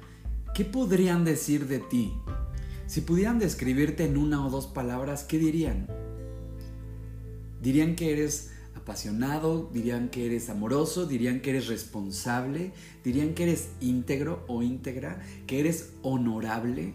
¿qué 0.55 0.64
podrían 0.64 1.24
decir 1.24 1.66
de 1.66 1.81
ti? 1.81 2.12
Si 2.87 3.03
pudieran 3.03 3.38
describirte 3.38 4.05
en 4.05 4.16
una 4.16 4.44
o 4.44 4.50
dos 4.50 4.66
palabras, 4.66 5.24
¿qué 5.24 5.38
dirían? 5.38 5.87
Dirían 7.61 7.94
que 7.94 8.12
eres 8.12 8.51
apasionado, 8.75 9.68
dirían 9.73 10.09
que 10.09 10.27
eres 10.27 10.49
amoroso, 10.49 11.07
dirían 11.07 11.40
que 11.40 11.51
eres 11.51 11.66
responsable, 11.66 12.73
dirían 13.05 13.35
que 13.35 13.44
eres 13.44 13.70
íntegro 13.81 14.44
o 14.49 14.62
íntegra, 14.62 15.20
que 15.46 15.61
eres 15.61 15.92
honorable, 16.03 16.94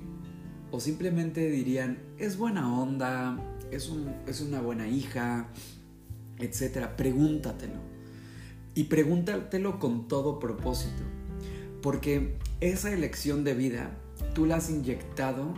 o 0.72 0.80
simplemente 0.80 1.50
dirían, 1.50 2.00
es 2.18 2.38
buena 2.38 2.74
onda, 2.82 3.38
es, 3.72 3.92
es 4.28 4.42
una 4.42 4.62
buena 4.62 4.88
hija, 4.88 5.50
etc. 6.40 6.88
Pregúntatelo. 6.98 7.80
Y 8.74 8.86
pregúntatelo 8.86 9.80
con 9.80 10.08
todo 10.08 10.40
propósito, 10.40 11.04
porque 11.82 12.38
esa 12.60 12.92
elección 12.92 13.44
de 13.44 13.54
vida 13.54 13.92
tú 14.34 14.46
la 14.46 14.58
has 14.58 14.70
inyectado 14.70 15.54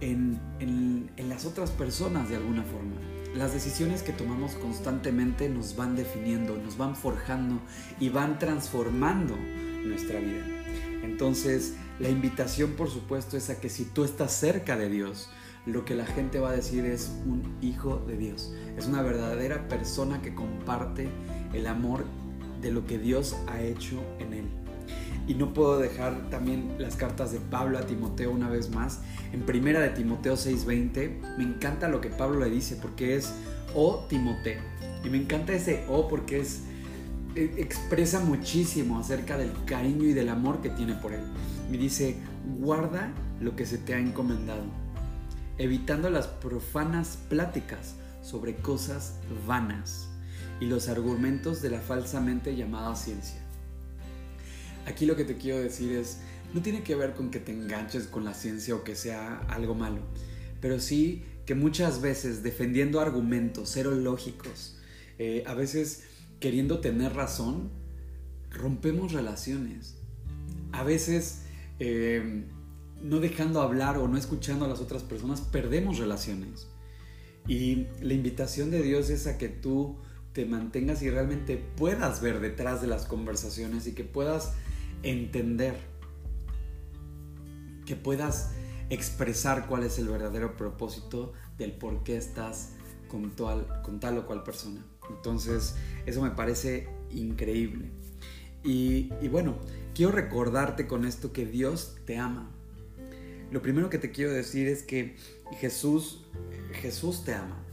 en, 0.00 0.38
en 0.58 1.28
las 1.28 1.46
otras 1.46 1.70
personas 1.70 2.28
de 2.28 2.36
alguna 2.36 2.64
forma 2.64 2.96
las 3.34 3.52
decisiones 3.52 4.02
que 4.02 4.12
tomamos 4.12 4.54
constantemente 4.54 5.48
nos 5.48 5.76
van 5.76 5.96
definiendo, 5.96 6.56
nos 6.56 6.76
van 6.76 6.96
forjando 6.96 7.60
y 7.98 8.08
van 8.08 8.38
transformando 8.38 9.36
nuestra 9.84 10.18
vida. 10.18 10.44
Entonces, 11.02 11.74
la 11.98 12.08
invitación, 12.08 12.72
por 12.72 12.90
supuesto, 12.90 13.36
es 13.36 13.50
a 13.50 13.60
que 13.60 13.68
si 13.68 13.84
tú 13.84 14.04
estás 14.04 14.32
cerca 14.32 14.76
de 14.76 14.88
Dios, 14.88 15.30
lo 15.66 15.84
que 15.84 15.94
la 15.94 16.06
gente 16.06 16.40
va 16.40 16.50
a 16.50 16.56
decir 16.56 16.84
es 16.84 17.12
un 17.26 17.56
hijo 17.60 18.02
de 18.06 18.16
Dios. 18.16 18.52
Es 18.76 18.86
una 18.86 19.02
verdadera 19.02 19.68
persona 19.68 20.22
que 20.22 20.34
comparte 20.34 21.08
el 21.52 21.66
amor 21.66 22.04
de 22.60 22.72
lo 22.72 22.86
que 22.86 22.98
Dios 22.98 23.36
ha 23.46 23.60
hecho 23.62 24.02
en 24.18 24.32
él. 24.34 24.69
Y 25.30 25.34
no 25.34 25.54
puedo 25.54 25.78
dejar 25.78 26.28
también 26.28 26.74
las 26.80 26.96
cartas 26.96 27.30
de 27.30 27.38
Pablo 27.38 27.78
a 27.78 27.82
Timoteo 27.82 28.32
una 28.32 28.48
vez 28.48 28.68
más. 28.70 28.98
En 29.32 29.42
primera 29.42 29.78
de 29.78 29.90
Timoteo 29.90 30.34
6:20 30.34 31.36
me 31.38 31.44
encanta 31.44 31.86
lo 31.86 32.00
que 32.00 32.08
Pablo 32.08 32.40
le 32.40 32.50
dice 32.50 32.74
porque 32.74 33.14
es 33.14 33.32
o 33.72 34.06
Timoteo. 34.08 34.60
Y 35.04 35.08
me 35.08 35.18
encanta 35.18 35.52
ese 35.52 35.84
o 35.88 36.08
porque 36.08 36.40
es 36.40 36.62
e, 37.36 37.44
expresa 37.58 38.18
muchísimo 38.18 38.98
acerca 38.98 39.38
del 39.38 39.52
cariño 39.66 40.02
y 40.02 40.14
del 40.14 40.30
amor 40.30 40.62
que 40.62 40.70
tiene 40.70 40.94
por 40.94 41.12
él. 41.12 41.22
Me 41.70 41.78
dice, 41.78 42.16
guarda 42.58 43.12
lo 43.40 43.54
que 43.54 43.66
se 43.66 43.78
te 43.78 43.94
ha 43.94 44.00
encomendado, 44.00 44.64
evitando 45.58 46.10
las 46.10 46.26
profanas 46.26 47.18
pláticas 47.28 47.94
sobre 48.20 48.56
cosas 48.56 49.14
vanas 49.46 50.08
y 50.58 50.66
los 50.66 50.88
argumentos 50.88 51.62
de 51.62 51.70
la 51.70 51.78
falsamente 51.78 52.56
llamada 52.56 52.96
ciencia 52.96 53.40
Aquí 54.86 55.06
lo 55.06 55.16
que 55.16 55.24
te 55.24 55.36
quiero 55.36 55.58
decir 55.58 55.92
es, 55.92 56.18
no 56.54 56.62
tiene 56.62 56.82
que 56.82 56.94
ver 56.94 57.14
con 57.14 57.30
que 57.30 57.40
te 57.40 57.52
enganches 57.52 58.04
con 58.04 58.24
la 58.24 58.34
ciencia 58.34 58.74
o 58.74 58.84
que 58.84 58.96
sea 58.96 59.38
algo 59.48 59.74
malo, 59.74 60.02
pero 60.60 60.80
sí 60.80 61.22
que 61.46 61.54
muchas 61.54 62.00
veces 62.00 62.42
defendiendo 62.42 63.00
argumentos 63.00 63.70
cero 63.72 63.92
lógicos, 63.92 64.78
eh, 65.18 65.44
a 65.46 65.54
veces 65.54 66.04
queriendo 66.38 66.80
tener 66.80 67.14
razón, 67.14 67.70
rompemos 68.50 69.12
relaciones. 69.12 69.96
A 70.72 70.82
veces 70.82 71.42
eh, 71.78 72.44
no 73.02 73.20
dejando 73.20 73.60
hablar 73.60 73.98
o 73.98 74.08
no 74.08 74.16
escuchando 74.16 74.64
a 74.64 74.68
las 74.68 74.80
otras 74.80 75.02
personas, 75.02 75.40
perdemos 75.40 75.98
relaciones. 75.98 76.66
Y 77.46 77.86
la 78.00 78.14
invitación 78.14 78.70
de 78.70 78.82
Dios 78.82 79.10
es 79.10 79.26
a 79.26 79.38
que 79.38 79.48
tú 79.48 79.98
te 80.32 80.46
mantengas 80.46 81.02
y 81.02 81.10
realmente 81.10 81.56
puedas 81.76 82.20
ver 82.20 82.40
detrás 82.40 82.80
de 82.80 82.86
las 82.86 83.06
conversaciones 83.06 83.86
y 83.86 83.92
que 83.92 84.04
puedas 84.04 84.52
entender, 85.02 85.76
que 87.86 87.96
puedas 87.96 88.52
expresar 88.88 89.66
cuál 89.66 89.84
es 89.84 89.98
el 89.98 90.08
verdadero 90.08 90.56
propósito 90.56 91.32
del 91.58 91.72
por 91.72 92.02
qué 92.02 92.16
estás 92.16 92.74
con 93.08 93.30
tal, 93.30 93.66
con 93.82 94.00
tal 94.00 94.18
o 94.18 94.26
cual 94.26 94.42
persona. 94.42 94.84
Entonces, 95.08 95.76
eso 96.06 96.22
me 96.22 96.30
parece 96.30 96.88
increíble. 97.10 97.90
Y, 98.62 99.12
y 99.20 99.28
bueno, 99.28 99.56
quiero 99.94 100.12
recordarte 100.12 100.86
con 100.86 101.04
esto 101.04 101.32
que 101.32 101.46
Dios 101.46 101.96
te 102.04 102.18
ama. 102.18 102.50
Lo 103.50 103.62
primero 103.62 103.90
que 103.90 103.98
te 103.98 104.12
quiero 104.12 104.32
decir 104.32 104.68
es 104.68 104.82
que 104.82 105.16
Jesús, 105.58 106.24
Jesús 106.72 107.24
te 107.24 107.34
ama. 107.34 107.64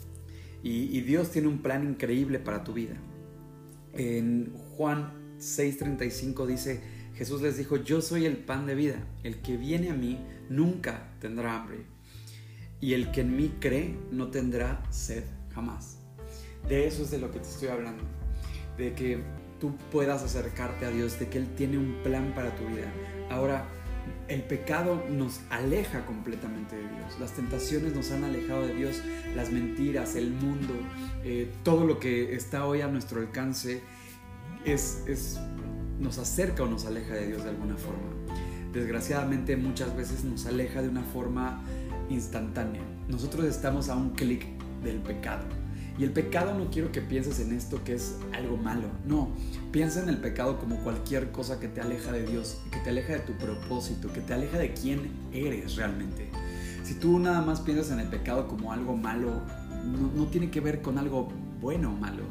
Y, 0.63 0.99
Dios 1.01 1.31
tiene 1.31 1.47
un 1.47 1.61
plan 1.61 1.83
increíble 1.87 2.39
para 2.39 2.63
tu 2.63 2.73
vida. 2.73 2.95
En 3.93 4.53
Juan 4.75 5.37
6:35 5.39 6.45
dice, 6.45 6.81
Jesús 7.17 7.41
les 7.41 7.57
dijo, 7.57 7.77
yo 7.77 8.01
soy 8.01 8.25
el 8.25 8.37
pan 8.37 8.67
de 8.67 8.75
vida, 8.75 9.03
el 9.23 9.41
que 9.41 9.57
viene 9.57 9.89
a 9.89 9.95
mí 9.95 10.19
nunca 10.49 11.09
tendrá 11.19 11.55
hambre, 11.55 11.79
y 12.79 12.93
el 12.93 13.11
que 13.11 13.21
en 13.21 13.35
mí 13.35 13.55
cree 13.59 13.97
no 14.11 14.27
tendrá 14.27 14.83
sed 14.91 15.23
jamás. 15.53 15.97
De 16.69 16.85
eso 16.85 17.01
es 17.01 17.11
de 17.11 17.17
lo 17.17 17.31
que 17.31 17.39
te 17.39 17.49
estoy 17.49 17.69
hablando, 17.69 18.03
de 18.77 18.93
que 18.93 19.23
tú 19.59 19.75
puedas 19.91 20.21
acercarte 20.21 20.85
a 20.85 20.91
Dios, 20.91 21.19
de 21.19 21.27
que 21.27 21.39
Él 21.39 21.47
tiene 21.55 21.79
un 21.79 22.03
plan 22.03 22.33
para 22.35 22.55
tu 22.55 22.65
vida. 22.67 22.93
Ahora, 23.31 23.67
el 24.27 24.43
pecado 24.43 25.03
nos 25.09 25.39
aleja 25.49 26.05
completamente 26.05 26.75
de 26.75 26.83
Dios. 26.83 27.19
Las 27.19 27.33
tentaciones 27.33 27.95
nos 27.95 28.11
han 28.11 28.25
alejado 28.25 28.67
de 28.67 28.75
Dios, 28.75 29.01
las 29.35 29.51
mentiras, 29.51 30.15
el 30.15 30.31
mundo, 30.31 30.73
eh, 31.23 31.51
todo 31.63 31.85
lo 31.85 31.99
que 31.99 32.35
está 32.35 32.65
hoy 32.65 32.81
a 32.81 32.87
nuestro 32.87 33.21
alcance 33.21 33.81
es, 34.65 35.03
es, 35.07 35.39
nos 35.99 36.17
acerca 36.17 36.63
o 36.63 36.67
nos 36.67 36.85
aleja 36.85 37.13
de 37.15 37.27
Dios 37.27 37.43
de 37.43 37.49
alguna 37.49 37.75
forma. 37.77 38.09
Desgraciadamente 38.73 39.57
muchas 39.57 39.95
veces 39.95 40.23
nos 40.23 40.45
aleja 40.45 40.81
de 40.81 40.89
una 40.89 41.03
forma 41.03 41.63
instantánea. 42.09 42.81
Nosotros 43.07 43.45
estamos 43.45 43.89
a 43.89 43.95
un 43.95 44.11
clic 44.11 44.45
del 44.83 44.97
pecado. 44.97 45.45
Y 45.97 46.03
el 46.03 46.11
pecado 46.11 46.53
no 46.53 46.69
quiero 46.69 46.91
que 46.91 47.01
pienses 47.01 47.39
en 47.39 47.53
esto 47.53 47.83
que 47.83 47.95
es 47.95 48.17
algo 48.31 48.55
malo. 48.55 48.87
No, 49.07 49.29
piensa 49.71 50.01
en 50.01 50.09
el 50.09 50.17
pecado 50.17 50.59
como 50.59 50.77
cualquier 50.83 51.31
cosa 51.31 51.59
que 51.59 51.67
te 51.67 51.81
aleja 51.81 52.11
de 52.11 52.23
Dios, 52.23 52.61
que 52.71 52.79
te 52.79 52.91
aleja 52.91 53.13
de 53.13 53.19
tu 53.19 53.33
propósito, 53.33 54.13
que 54.13 54.21
te 54.21 54.33
aleja 54.33 54.59
de 54.59 54.73
quién 54.73 55.09
eres 55.33 55.75
realmente. 55.75 56.29
Si 56.83 56.93
tú 56.93 57.17
nada 57.17 57.41
más 57.41 57.61
piensas 57.61 57.91
en 57.91 57.99
el 57.99 58.07
pecado 58.07 58.47
como 58.47 58.71
algo 58.71 58.95
malo, 58.95 59.41
no, 60.15 60.25
tiene 60.27 60.51
que 60.51 60.59
ver 60.59 60.81
con 60.81 60.99
algo 60.99 61.29
bueno 61.59 61.91
o 61.91 61.97
malo. 61.97 62.23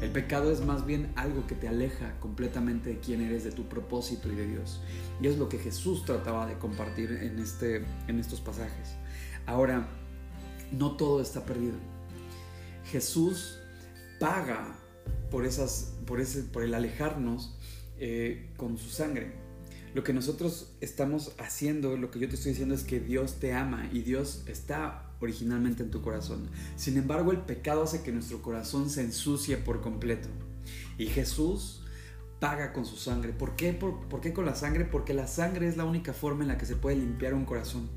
El 0.00 0.10
pecado 0.10 0.52
es 0.52 0.60
más 0.60 0.84
bien 0.84 1.12
algo 1.16 1.46
que 1.46 1.54
te 1.54 1.68
aleja 1.68 2.18
completamente 2.20 2.90
de 2.90 2.98
quién 2.98 3.20
eres, 3.20 3.44
de 3.44 3.52
tu 3.52 3.68
propósito 3.68 4.30
y 4.30 4.34
de 4.34 4.46
Dios. 4.46 4.80
Y 5.20 5.28
es 5.28 5.38
lo 5.38 5.48
que 5.48 5.58
Jesús 5.58 6.04
trataba 6.04 6.46
de 6.46 6.58
compartir 6.58 7.12
en, 7.12 7.38
este, 7.38 7.84
en 8.08 8.18
estos 8.18 8.40
pasajes. 8.40 8.96
Ahora, 9.46 9.88
no 10.72 10.96
todo 10.96 11.20
está 11.20 11.44
perdido 11.44 11.74
Jesús 12.90 13.58
paga 14.20 14.76
por, 15.30 15.44
esas, 15.44 15.94
por, 16.06 16.20
ese, 16.20 16.42
por 16.42 16.62
el 16.62 16.74
alejarnos 16.74 17.56
eh, 17.98 18.50
con 18.56 18.78
su 18.78 18.90
sangre. 18.90 19.32
Lo 19.94 20.02
que 20.02 20.12
nosotros 20.12 20.72
estamos 20.80 21.34
haciendo, 21.38 21.96
lo 21.96 22.10
que 22.10 22.18
yo 22.18 22.28
te 22.28 22.34
estoy 22.34 22.50
diciendo 22.52 22.74
es 22.74 22.84
que 22.84 23.00
Dios 23.00 23.38
te 23.38 23.52
ama 23.52 23.88
y 23.92 24.02
Dios 24.02 24.44
está 24.46 25.03
originalmente 25.24 25.82
en 25.82 25.90
tu 25.90 26.00
corazón. 26.02 26.48
Sin 26.76 26.96
embargo, 26.96 27.32
el 27.32 27.40
pecado 27.40 27.82
hace 27.82 28.02
que 28.02 28.12
nuestro 28.12 28.42
corazón 28.42 28.88
se 28.88 29.02
ensucie 29.02 29.56
por 29.56 29.80
completo. 29.80 30.28
Y 30.98 31.06
Jesús 31.06 31.82
paga 32.40 32.72
con 32.72 32.84
su 32.84 32.96
sangre. 32.96 33.32
¿Por 33.32 33.56
qué? 33.56 33.72
¿Por 33.72 34.20
qué 34.20 34.32
con 34.32 34.44
la 34.44 34.54
sangre? 34.54 34.84
Porque 34.84 35.14
la 35.14 35.26
sangre 35.26 35.66
es 35.68 35.76
la 35.76 35.84
única 35.84 36.12
forma 36.12 36.42
en 36.42 36.48
la 36.48 36.58
que 36.58 36.66
se 36.66 36.76
puede 36.76 36.96
limpiar 36.96 37.34
un 37.34 37.44
corazón. 37.44 37.88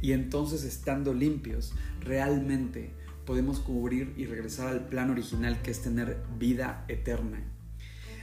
Y 0.00 0.12
entonces 0.12 0.64
estando 0.64 1.14
limpios, 1.14 1.72
realmente 2.00 2.92
podemos 3.24 3.60
cubrir 3.60 4.12
y 4.16 4.26
regresar 4.26 4.68
al 4.68 4.88
plan 4.88 5.10
original 5.10 5.60
que 5.62 5.70
es 5.70 5.82
tener 5.82 6.22
vida 6.38 6.84
eterna. 6.88 7.42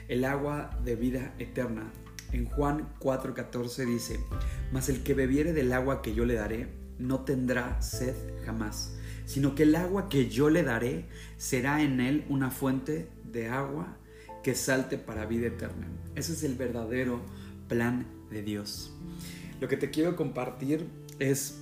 El 0.08 0.26
agua 0.26 0.80
de 0.84 0.96
vida 0.96 1.34
eterna. 1.40 1.92
En 2.32 2.46
Juan 2.46 2.88
4:14 3.00 3.86
dice, 3.86 4.20
mas 4.72 4.90
el 4.90 5.04
que 5.04 5.14
bebiere 5.14 5.54
del 5.54 5.74
agua 5.74 6.02
que 6.02 6.14
yo 6.14 6.26
le 6.26 6.36
daré, 6.36 6.68
no 7.02 7.22
tendrá 7.22 7.82
sed 7.82 8.16
jamás, 8.46 8.94
sino 9.26 9.56
que 9.56 9.64
el 9.64 9.76
agua 9.76 10.10
que 10.10 10.30
yo 10.30 10.50
le 10.50 10.64
daré 10.64 11.06
será 11.38 11.82
en 11.82 12.00
él 12.00 12.26
una 12.30 12.52
fuente 12.52 13.10
de 13.24 13.50
agua 13.50 13.98
que 14.44 14.56
salte 14.56 14.98
para 14.98 15.26
vida 15.26 15.48
eterna. 15.48 15.88
Ese 16.16 16.34
es 16.34 16.44
el 16.44 16.56
verdadero 16.56 17.22
plan 17.68 18.06
de 18.30 18.42
Dios. 18.42 18.94
Lo 19.60 19.68
que 19.68 19.78
te 19.78 19.92
quiero 19.92 20.16
compartir 20.16 20.88
es 21.20 21.58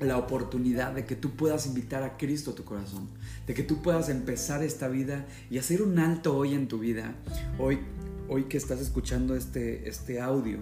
la 0.00 0.16
oportunidad 0.16 0.92
de 0.92 1.04
que 1.04 1.14
tú 1.14 1.36
puedas 1.36 1.66
invitar 1.66 2.02
a 2.02 2.16
Cristo 2.16 2.52
a 2.52 2.54
tu 2.54 2.64
corazón, 2.64 3.08
de 3.46 3.54
que 3.54 3.62
tú 3.62 3.82
puedas 3.82 4.08
empezar 4.08 4.62
esta 4.62 4.88
vida 4.88 5.26
y 5.50 5.58
hacer 5.58 5.82
un 5.82 5.98
alto 5.98 6.36
hoy 6.36 6.54
en 6.54 6.68
tu 6.68 6.78
vida, 6.78 7.14
hoy, 7.58 7.80
hoy 8.30 8.44
que 8.44 8.56
estás 8.56 8.80
escuchando 8.80 9.34
este, 9.34 9.88
este 9.88 10.20
audio. 10.20 10.58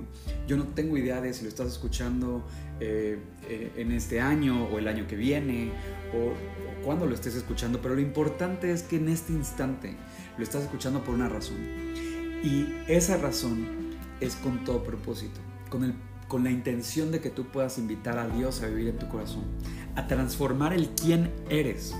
Yo 0.46 0.56
no 0.56 0.64
tengo 0.68 0.96
idea 0.96 1.20
de 1.20 1.34
si 1.34 1.42
lo 1.42 1.50
estás 1.50 1.68
escuchando 1.68 2.42
eh, 2.80 3.18
eh, 3.48 3.72
en 3.76 3.92
este 3.92 4.20
año 4.20 4.64
o 4.68 4.78
el 4.78 4.88
año 4.88 5.06
que 5.06 5.16
viene 5.16 5.70
o, 6.14 6.28
o 6.28 6.82
cuando 6.82 7.04
lo 7.06 7.14
estés 7.14 7.34
escuchando, 7.34 7.80
pero 7.82 7.94
lo 7.94 8.00
importante 8.00 8.72
es 8.72 8.82
que 8.82 8.96
en 8.96 9.10
este 9.10 9.34
instante 9.34 9.96
lo 10.38 10.42
estás 10.42 10.62
escuchando 10.62 11.04
por 11.04 11.14
una 11.14 11.28
razón. 11.28 11.58
Y 12.42 12.66
esa 12.88 13.18
razón 13.18 13.66
es 14.20 14.34
con 14.36 14.64
todo 14.64 14.82
propósito, 14.82 15.40
con 15.68 15.84
el 15.84 15.94
con 16.28 16.44
la 16.44 16.50
intención 16.50 17.10
de 17.10 17.20
que 17.20 17.30
tú 17.30 17.46
puedas 17.46 17.78
invitar 17.78 18.18
a 18.18 18.28
Dios 18.28 18.62
a 18.62 18.68
vivir 18.68 18.88
en 18.88 18.98
tu 18.98 19.08
corazón, 19.08 19.44
a 19.96 20.06
transformar 20.06 20.74
el 20.74 20.90
quién 20.90 21.32
eres. 21.48 21.94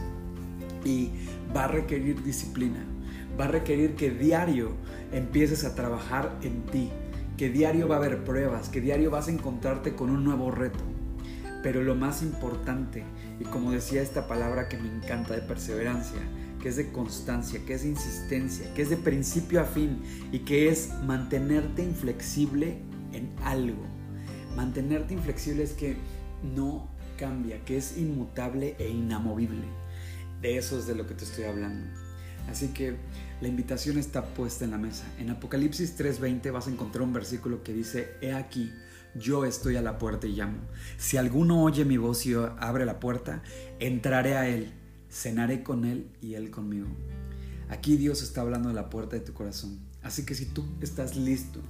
Y 0.84 1.10
va 1.56 1.64
a 1.64 1.68
requerir 1.68 2.22
disciplina, 2.22 2.84
va 3.38 3.44
a 3.44 3.48
requerir 3.48 3.94
que 3.94 4.10
diario 4.10 4.72
empieces 5.12 5.64
a 5.64 5.74
trabajar 5.74 6.38
en 6.42 6.64
ti, 6.66 6.90
que 7.36 7.50
diario 7.50 7.88
va 7.88 7.96
a 7.96 7.98
haber 7.98 8.24
pruebas, 8.24 8.68
que 8.68 8.80
diario 8.80 9.10
vas 9.10 9.28
a 9.28 9.32
encontrarte 9.32 9.94
con 9.94 10.10
un 10.10 10.24
nuevo 10.24 10.50
reto. 10.50 10.84
Pero 11.62 11.82
lo 11.82 11.94
más 11.94 12.22
importante, 12.22 13.04
y 13.40 13.44
como 13.44 13.72
decía 13.72 14.02
esta 14.02 14.28
palabra 14.28 14.68
que 14.68 14.76
me 14.76 14.88
encanta 14.88 15.34
de 15.34 15.42
perseverancia, 15.42 16.20
que 16.60 16.68
es 16.68 16.76
de 16.76 16.90
constancia, 16.90 17.60
que 17.64 17.74
es 17.74 17.82
de 17.82 17.88
insistencia, 17.88 18.72
que 18.74 18.82
es 18.82 18.90
de 18.90 18.96
principio 18.96 19.60
a 19.60 19.64
fin 19.64 20.00
y 20.32 20.40
que 20.40 20.68
es 20.68 20.90
mantenerte 21.04 21.82
inflexible 21.82 22.78
en 23.12 23.30
algo. 23.44 23.84
Mantenerte 24.56 25.14
inflexible 25.14 25.62
es 25.62 25.72
que 25.72 25.96
no 26.42 26.88
cambia, 27.16 27.64
que 27.64 27.76
es 27.76 27.96
inmutable 27.96 28.76
e 28.78 28.88
inamovible. 28.88 29.66
De 30.40 30.56
eso 30.56 30.78
es 30.78 30.86
de 30.86 30.94
lo 30.94 31.06
que 31.06 31.14
te 31.14 31.24
estoy 31.24 31.44
hablando. 31.44 32.07
Así 32.50 32.68
que 32.68 32.96
la 33.40 33.48
invitación 33.48 33.98
está 33.98 34.24
puesta 34.24 34.64
en 34.64 34.70
la 34.70 34.78
mesa. 34.78 35.04
En 35.18 35.30
Apocalipsis 35.30 35.96
3:20 35.96 36.50
vas 36.50 36.66
a 36.66 36.70
encontrar 36.70 37.02
un 37.02 37.12
versículo 37.12 37.62
que 37.62 37.72
dice, 37.72 38.14
He 38.20 38.32
aquí, 38.32 38.72
yo 39.14 39.44
estoy 39.44 39.76
a 39.76 39.82
la 39.82 39.98
puerta 39.98 40.26
y 40.26 40.32
llamo. 40.32 40.58
Si 40.96 41.16
alguno 41.16 41.62
oye 41.62 41.84
mi 41.84 41.96
voz 41.96 42.26
y 42.26 42.34
abre 42.34 42.84
la 42.84 43.00
puerta, 43.00 43.42
entraré 43.78 44.36
a 44.36 44.48
él, 44.48 44.72
cenaré 45.10 45.62
con 45.62 45.84
él 45.84 46.10
y 46.20 46.34
él 46.34 46.50
conmigo. 46.50 46.88
Aquí 47.68 47.96
Dios 47.96 48.22
está 48.22 48.40
hablando 48.40 48.68
de 48.68 48.74
la 48.74 48.88
puerta 48.88 49.16
de 49.16 49.20
tu 49.20 49.34
corazón. 49.34 49.78
Así 50.02 50.24
que 50.24 50.34
si 50.34 50.46
tú 50.46 50.64
estás 50.80 51.16
listo 51.16 51.60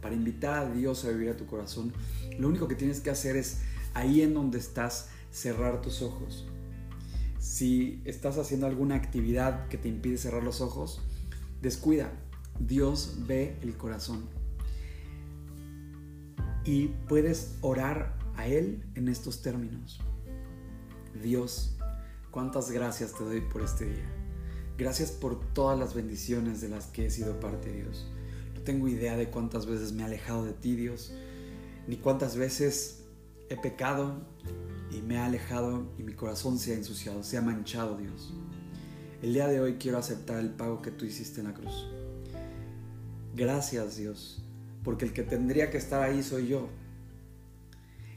para 0.00 0.14
invitar 0.14 0.66
a 0.66 0.70
Dios 0.70 1.04
a 1.04 1.08
vivir 1.08 1.30
a 1.30 1.36
tu 1.36 1.46
corazón, 1.46 1.92
lo 2.38 2.48
único 2.48 2.68
que 2.68 2.76
tienes 2.76 3.00
que 3.00 3.10
hacer 3.10 3.36
es 3.36 3.58
ahí 3.94 4.22
en 4.22 4.34
donde 4.34 4.58
estás 4.58 5.08
cerrar 5.32 5.82
tus 5.82 6.02
ojos. 6.02 6.46
Si 7.48 8.02
estás 8.04 8.36
haciendo 8.36 8.66
alguna 8.66 8.96
actividad 8.96 9.68
que 9.68 9.78
te 9.78 9.88
impide 9.88 10.18
cerrar 10.18 10.42
los 10.42 10.60
ojos, 10.60 11.00
descuida. 11.62 12.12
Dios 12.58 13.20
ve 13.26 13.56
el 13.62 13.76
corazón. 13.76 14.28
Y 16.64 16.88
puedes 17.08 17.56
orar 17.60 18.18
a 18.36 18.46
Él 18.46 18.84
en 18.94 19.08
estos 19.08 19.40
términos. 19.40 20.00
Dios, 21.22 21.76
cuántas 22.30 22.70
gracias 22.70 23.14
te 23.14 23.24
doy 23.24 23.40
por 23.40 23.62
este 23.62 23.86
día. 23.86 24.10
Gracias 24.76 25.10
por 25.10 25.40
todas 25.54 25.78
las 25.78 25.94
bendiciones 25.94 26.60
de 26.60 26.68
las 26.68 26.86
que 26.86 27.06
he 27.06 27.10
sido 27.10 27.40
parte, 27.40 27.72
Dios 27.72 28.06
tengo 28.68 28.86
idea 28.86 29.16
de 29.16 29.30
cuántas 29.30 29.64
veces 29.64 29.92
me 29.92 30.02
he 30.02 30.04
alejado 30.04 30.44
de 30.44 30.52
ti, 30.52 30.76
Dios, 30.76 31.10
ni 31.86 31.96
cuántas 31.96 32.36
veces 32.36 33.02
he 33.48 33.56
pecado 33.56 34.26
y 34.90 35.02
me 35.02 35.14
he 35.14 35.18
alejado 35.18 35.92
y 35.98 36.02
mi 36.02 36.12
corazón 36.12 36.58
se 36.58 36.72
ha 36.72 36.76
ensuciado, 36.76 37.22
se 37.22 37.38
ha 37.38 37.42
manchado, 37.42 37.96
Dios. 37.96 38.32
El 39.22 39.34
día 39.34 39.48
de 39.48 39.60
hoy 39.60 39.74
quiero 39.74 39.98
aceptar 39.98 40.38
el 40.38 40.50
pago 40.50 40.82
que 40.82 40.90
tú 40.90 41.04
hiciste 41.04 41.40
en 41.40 41.48
la 41.48 41.54
cruz. 41.54 41.88
Gracias, 43.34 43.96
Dios, 43.96 44.42
porque 44.82 45.04
el 45.04 45.12
que 45.12 45.22
tendría 45.22 45.70
que 45.70 45.78
estar 45.78 46.02
ahí 46.02 46.22
soy 46.22 46.48
yo. 46.48 46.68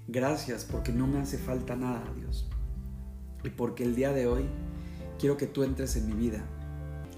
Gracias 0.07 0.65
porque 0.65 0.91
no 0.91 1.07
me 1.07 1.19
hace 1.19 1.37
falta 1.37 1.75
nada, 1.75 2.03
Dios. 2.15 2.47
Y 3.43 3.49
porque 3.49 3.83
el 3.83 3.95
día 3.95 4.13
de 4.13 4.27
hoy 4.27 4.45
quiero 5.19 5.37
que 5.37 5.47
tú 5.47 5.63
entres 5.63 5.95
en 5.95 6.07
mi 6.07 6.13
vida. 6.13 6.43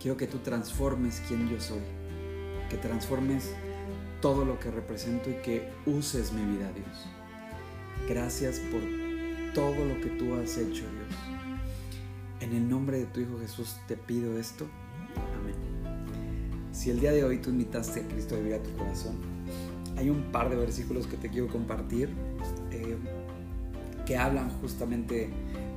Quiero 0.01 0.17
que 0.17 0.27
tú 0.27 0.39
transformes 0.39 1.21
quien 1.27 1.49
yo 1.49 1.59
soy 1.61 1.81
que 2.73 2.77
transformes 2.79 3.51
todo 4.21 4.45
lo 4.45 4.59
que 4.59 4.71
represento 4.71 5.29
y 5.29 5.33
que 5.43 5.69
uses 5.85 6.33
mi 6.33 6.43
vida, 6.55 6.71
Dios. 6.73 7.07
Gracias 8.07 8.59
por 8.59 9.02
todo 9.53 9.85
lo 9.85 9.99
que 10.01 10.09
tú 10.09 10.33
has 10.35 10.57
hecho, 10.57 10.83
Dios. 10.83 11.19
En 12.41 12.53
el 12.53 12.67
nombre 12.67 12.99
de 12.99 13.05
tu 13.05 13.21
Hijo 13.21 13.39
Jesús 13.39 13.77
te 13.87 13.95
pido 13.95 14.37
esto. 14.37 14.67
Amén. 15.39 15.55
Si 16.71 16.89
el 16.89 16.99
día 16.99 17.11
de 17.11 17.23
hoy 17.23 17.37
tú 17.37 17.51
invitaste 17.51 18.01
a 18.01 18.07
Cristo 18.07 18.35
a 18.35 18.39
vivir 18.39 18.55
a 18.55 18.63
tu 18.63 18.71
corazón, 18.75 19.15
hay 19.95 20.09
un 20.09 20.31
par 20.31 20.49
de 20.49 20.55
versículos 20.55 21.07
que 21.07 21.17
te 21.17 21.29
quiero 21.29 21.47
compartir 21.47 22.09
eh, 22.71 22.97
que 24.05 24.17
hablan 24.17 24.49
justamente 24.59 25.29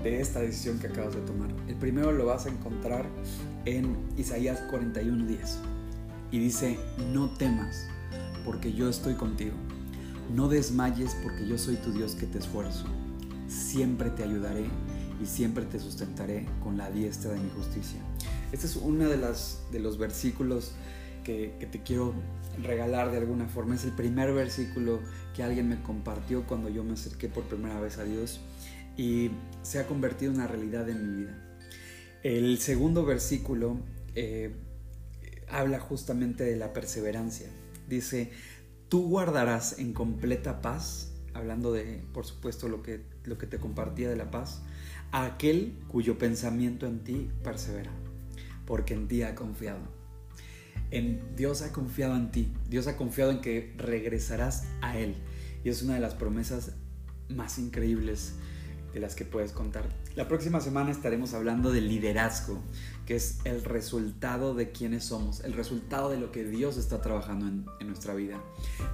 de 0.03 0.21
esta 0.21 0.41
decisión 0.41 0.79
que 0.79 0.89
acabas 0.89 1.15
de 1.15 1.21
tomar. 1.21 1.51
El 1.69 1.77
primero 1.77 2.13
lo 2.13 2.27
vas 2.27 2.47
a 2.47 2.49
encontrar 2.49 3.07
en 3.65 3.97
Isaías 4.17 4.63
41:10 4.71 5.59
y 6.31 6.39
dice, 6.39 6.79
no 7.13 7.31
temas 7.31 7.87
porque 8.45 8.73
yo 8.73 8.89
estoy 8.89 9.15
contigo. 9.15 9.55
No 10.35 10.49
desmayes 10.49 11.17
porque 11.23 11.47
yo 11.47 11.59
soy 11.59 11.77
tu 11.77 11.93
Dios 11.93 12.15
que 12.15 12.27
te 12.27 12.39
esfuerzo. 12.39 12.87
Siempre 13.49 14.11
te 14.11 14.23
ayudaré 14.23 14.65
y 15.23 15.27
siempre 15.27 15.65
te 15.65 15.79
sustentaré 15.79 16.47
con 16.63 16.77
la 16.77 16.91
diestra 16.91 17.33
de 17.33 17.41
mi 17.41 17.51
justicia. 17.51 18.01
Este 18.53 18.67
es 18.67 18.77
uno 18.77 19.09
de, 19.09 19.17
de 19.17 19.79
los 19.81 19.99
versículos 19.99 20.73
que, 21.25 21.55
que 21.59 21.67
te 21.67 21.83
quiero 21.83 22.15
regalar 22.63 23.11
de 23.11 23.19
alguna 23.19 23.47
forma. 23.49 23.75
Es 23.75 23.85
el 23.85 23.93
primer 23.93 24.33
versículo 24.33 25.01
que 25.35 25.43
alguien 25.43 25.69
me 25.69 25.83
compartió 25.83 26.47
cuando 26.47 26.69
yo 26.69 26.85
me 26.85 26.95
acerqué 26.95 27.29
por 27.29 27.45
primera 27.45 27.81
vez 27.81 27.99
a 27.99 28.05
Dios 28.05 28.41
y 28.97 29.31
se 29.63 29.79
ha 29.79 29.87
convertido 29.87 30.33
en 30.33 30.39
una 30.39 30.49
realidad 30.49 30.89
en 30.89 31.11
mi 31.11 31.23
vida. 31.25 31.43
El 32.23 32.59
segundo 32.59 33.05
versículo 33.05 33.79
eh, 34.15 34.55
habla 35.49 35.79
justamente 35.79 36.45
de 36.45 36.57
la 36.57 36.73
perseverancia. 36.73 37.49
Dice, 37.89 38.31
tú 38.89 39.09
guardarás 39.09 39.79
en 39.79 39.93
completa 39.93 40.61
paz, 40.61 41.13
hablando 41.37 41.73
de, 41.73 42.03
por 42.13 42.27
supuesto, 42.27 42.69
lo 42.69 42.83
que, 42.83 43.03
lo 43.25 43.39
que 43.39 43.47
te 43.47 43.59
compartía 43.59 44.09
de 44.09 44.17
la 44.17 44.31
paz, 44.31 44.63
a 45.13 45.25
aquel 45.25 45.75
cuyo 45.89 46.19
pensamiento 46.19 46.87
en 46.87 47.01
ti 47.01 47.31
persevera, 47.43 47.93
porque 48.67 48.95
en 48.95 49.09
ti 49.09 49.23
ha 49.23 49.35
confiado. 49.35 49.81
En 50.91 51.21
Dios 51.37 51.63
ha 51.63 51.73
confiado 51.73 52.17
en 52.17 52.31
ti, 52.31 52.53
Dios 52.69 52.87
ha 52.87 52.97
confiado 52.97 53.31
en 53.31 53.41
que 53.41 53.75
regresarás 53.77 54.67
a 54.81 54.99
Él. 54.99 55.17
Y 55.65 55.69
es 55.69 55.83
una 55.83 55.95
de 55.95 56.01
las 56.01 56.15
promesas 56.15 56.73
más 57.29 57.59
increíbles 57.59 58.35
de 58.97 59.03
las 59.03 59.15
que 59.15 59.27
puedes 59.27 59.53
contar. 59.53 59.85
La 60.15 60.27
próxima 60.27 60.59
semana 60.59 60.91
estaremos 60.91 61.35
hablando 61.35 61.71
del 61.71 61.87
liderazgo, 61.87 62.63
que 63.05 63.17
es 63.17 63.41
el 63.45 63.63
resultado 63.63 64.55
de 64.55 64.71
quiénes 64.71 65.05
somos, 65.05 65.41
el 65.41 65.53
resultado 65.53 66.09
de 66.09 66.17
lo 66.17 66.33
que 66.33 66.45
Dios 66.45 66.79
está 66.79 67.03
trabajando 67.03 67.47
en, 67.47 67.67
en 67.79 67.89
nuestra 67.89 68.15
vida. 68.15 68.43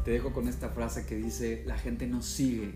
Te 0.04 0.10
dejo 0.10 0.32
con 0.32 0.48
esta 0.48 0.70
frase 0.70 1.06
que 1.06 1.14
dice, 1.14 1.62
la 1.66 1.78
gente 1.78 2.08
no 2.08 2.20
sigue 2.20 2.74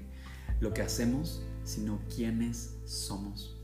lo 0.61 0.73
que 0.73 0.83
hacemos, 0.83 1.43
sino 1.65 1.99
quiénes 2.15 2.77
somos. 2.85 3.57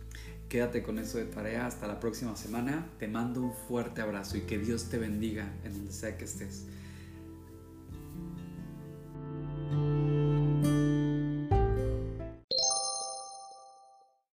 Quédate 0.49 0.83
con 0.83 0.99
eso 0.99 1.19
de 1.19 1.27
tarea 1.27 1.65
hasta 1.65 1.87
la 1.87 2.01
próxima 2.01 2.35
semana. 2.35 2.89
Te 2.99 3.07
mando 3.07 3.43
un 3.43 3.55
fuerte 3.69 4.03
abrazo 4.03 4.39
y 4.39 4.41
que 4.41 4.59
Dios 4.59 4.87
te 4.87 4.99
bendiga 4.99 5.49
en 5.63 5.75
donde 5.75 5.93
sea 5.93 6.19
que 6.19 6.25
estés. 6.25 6.65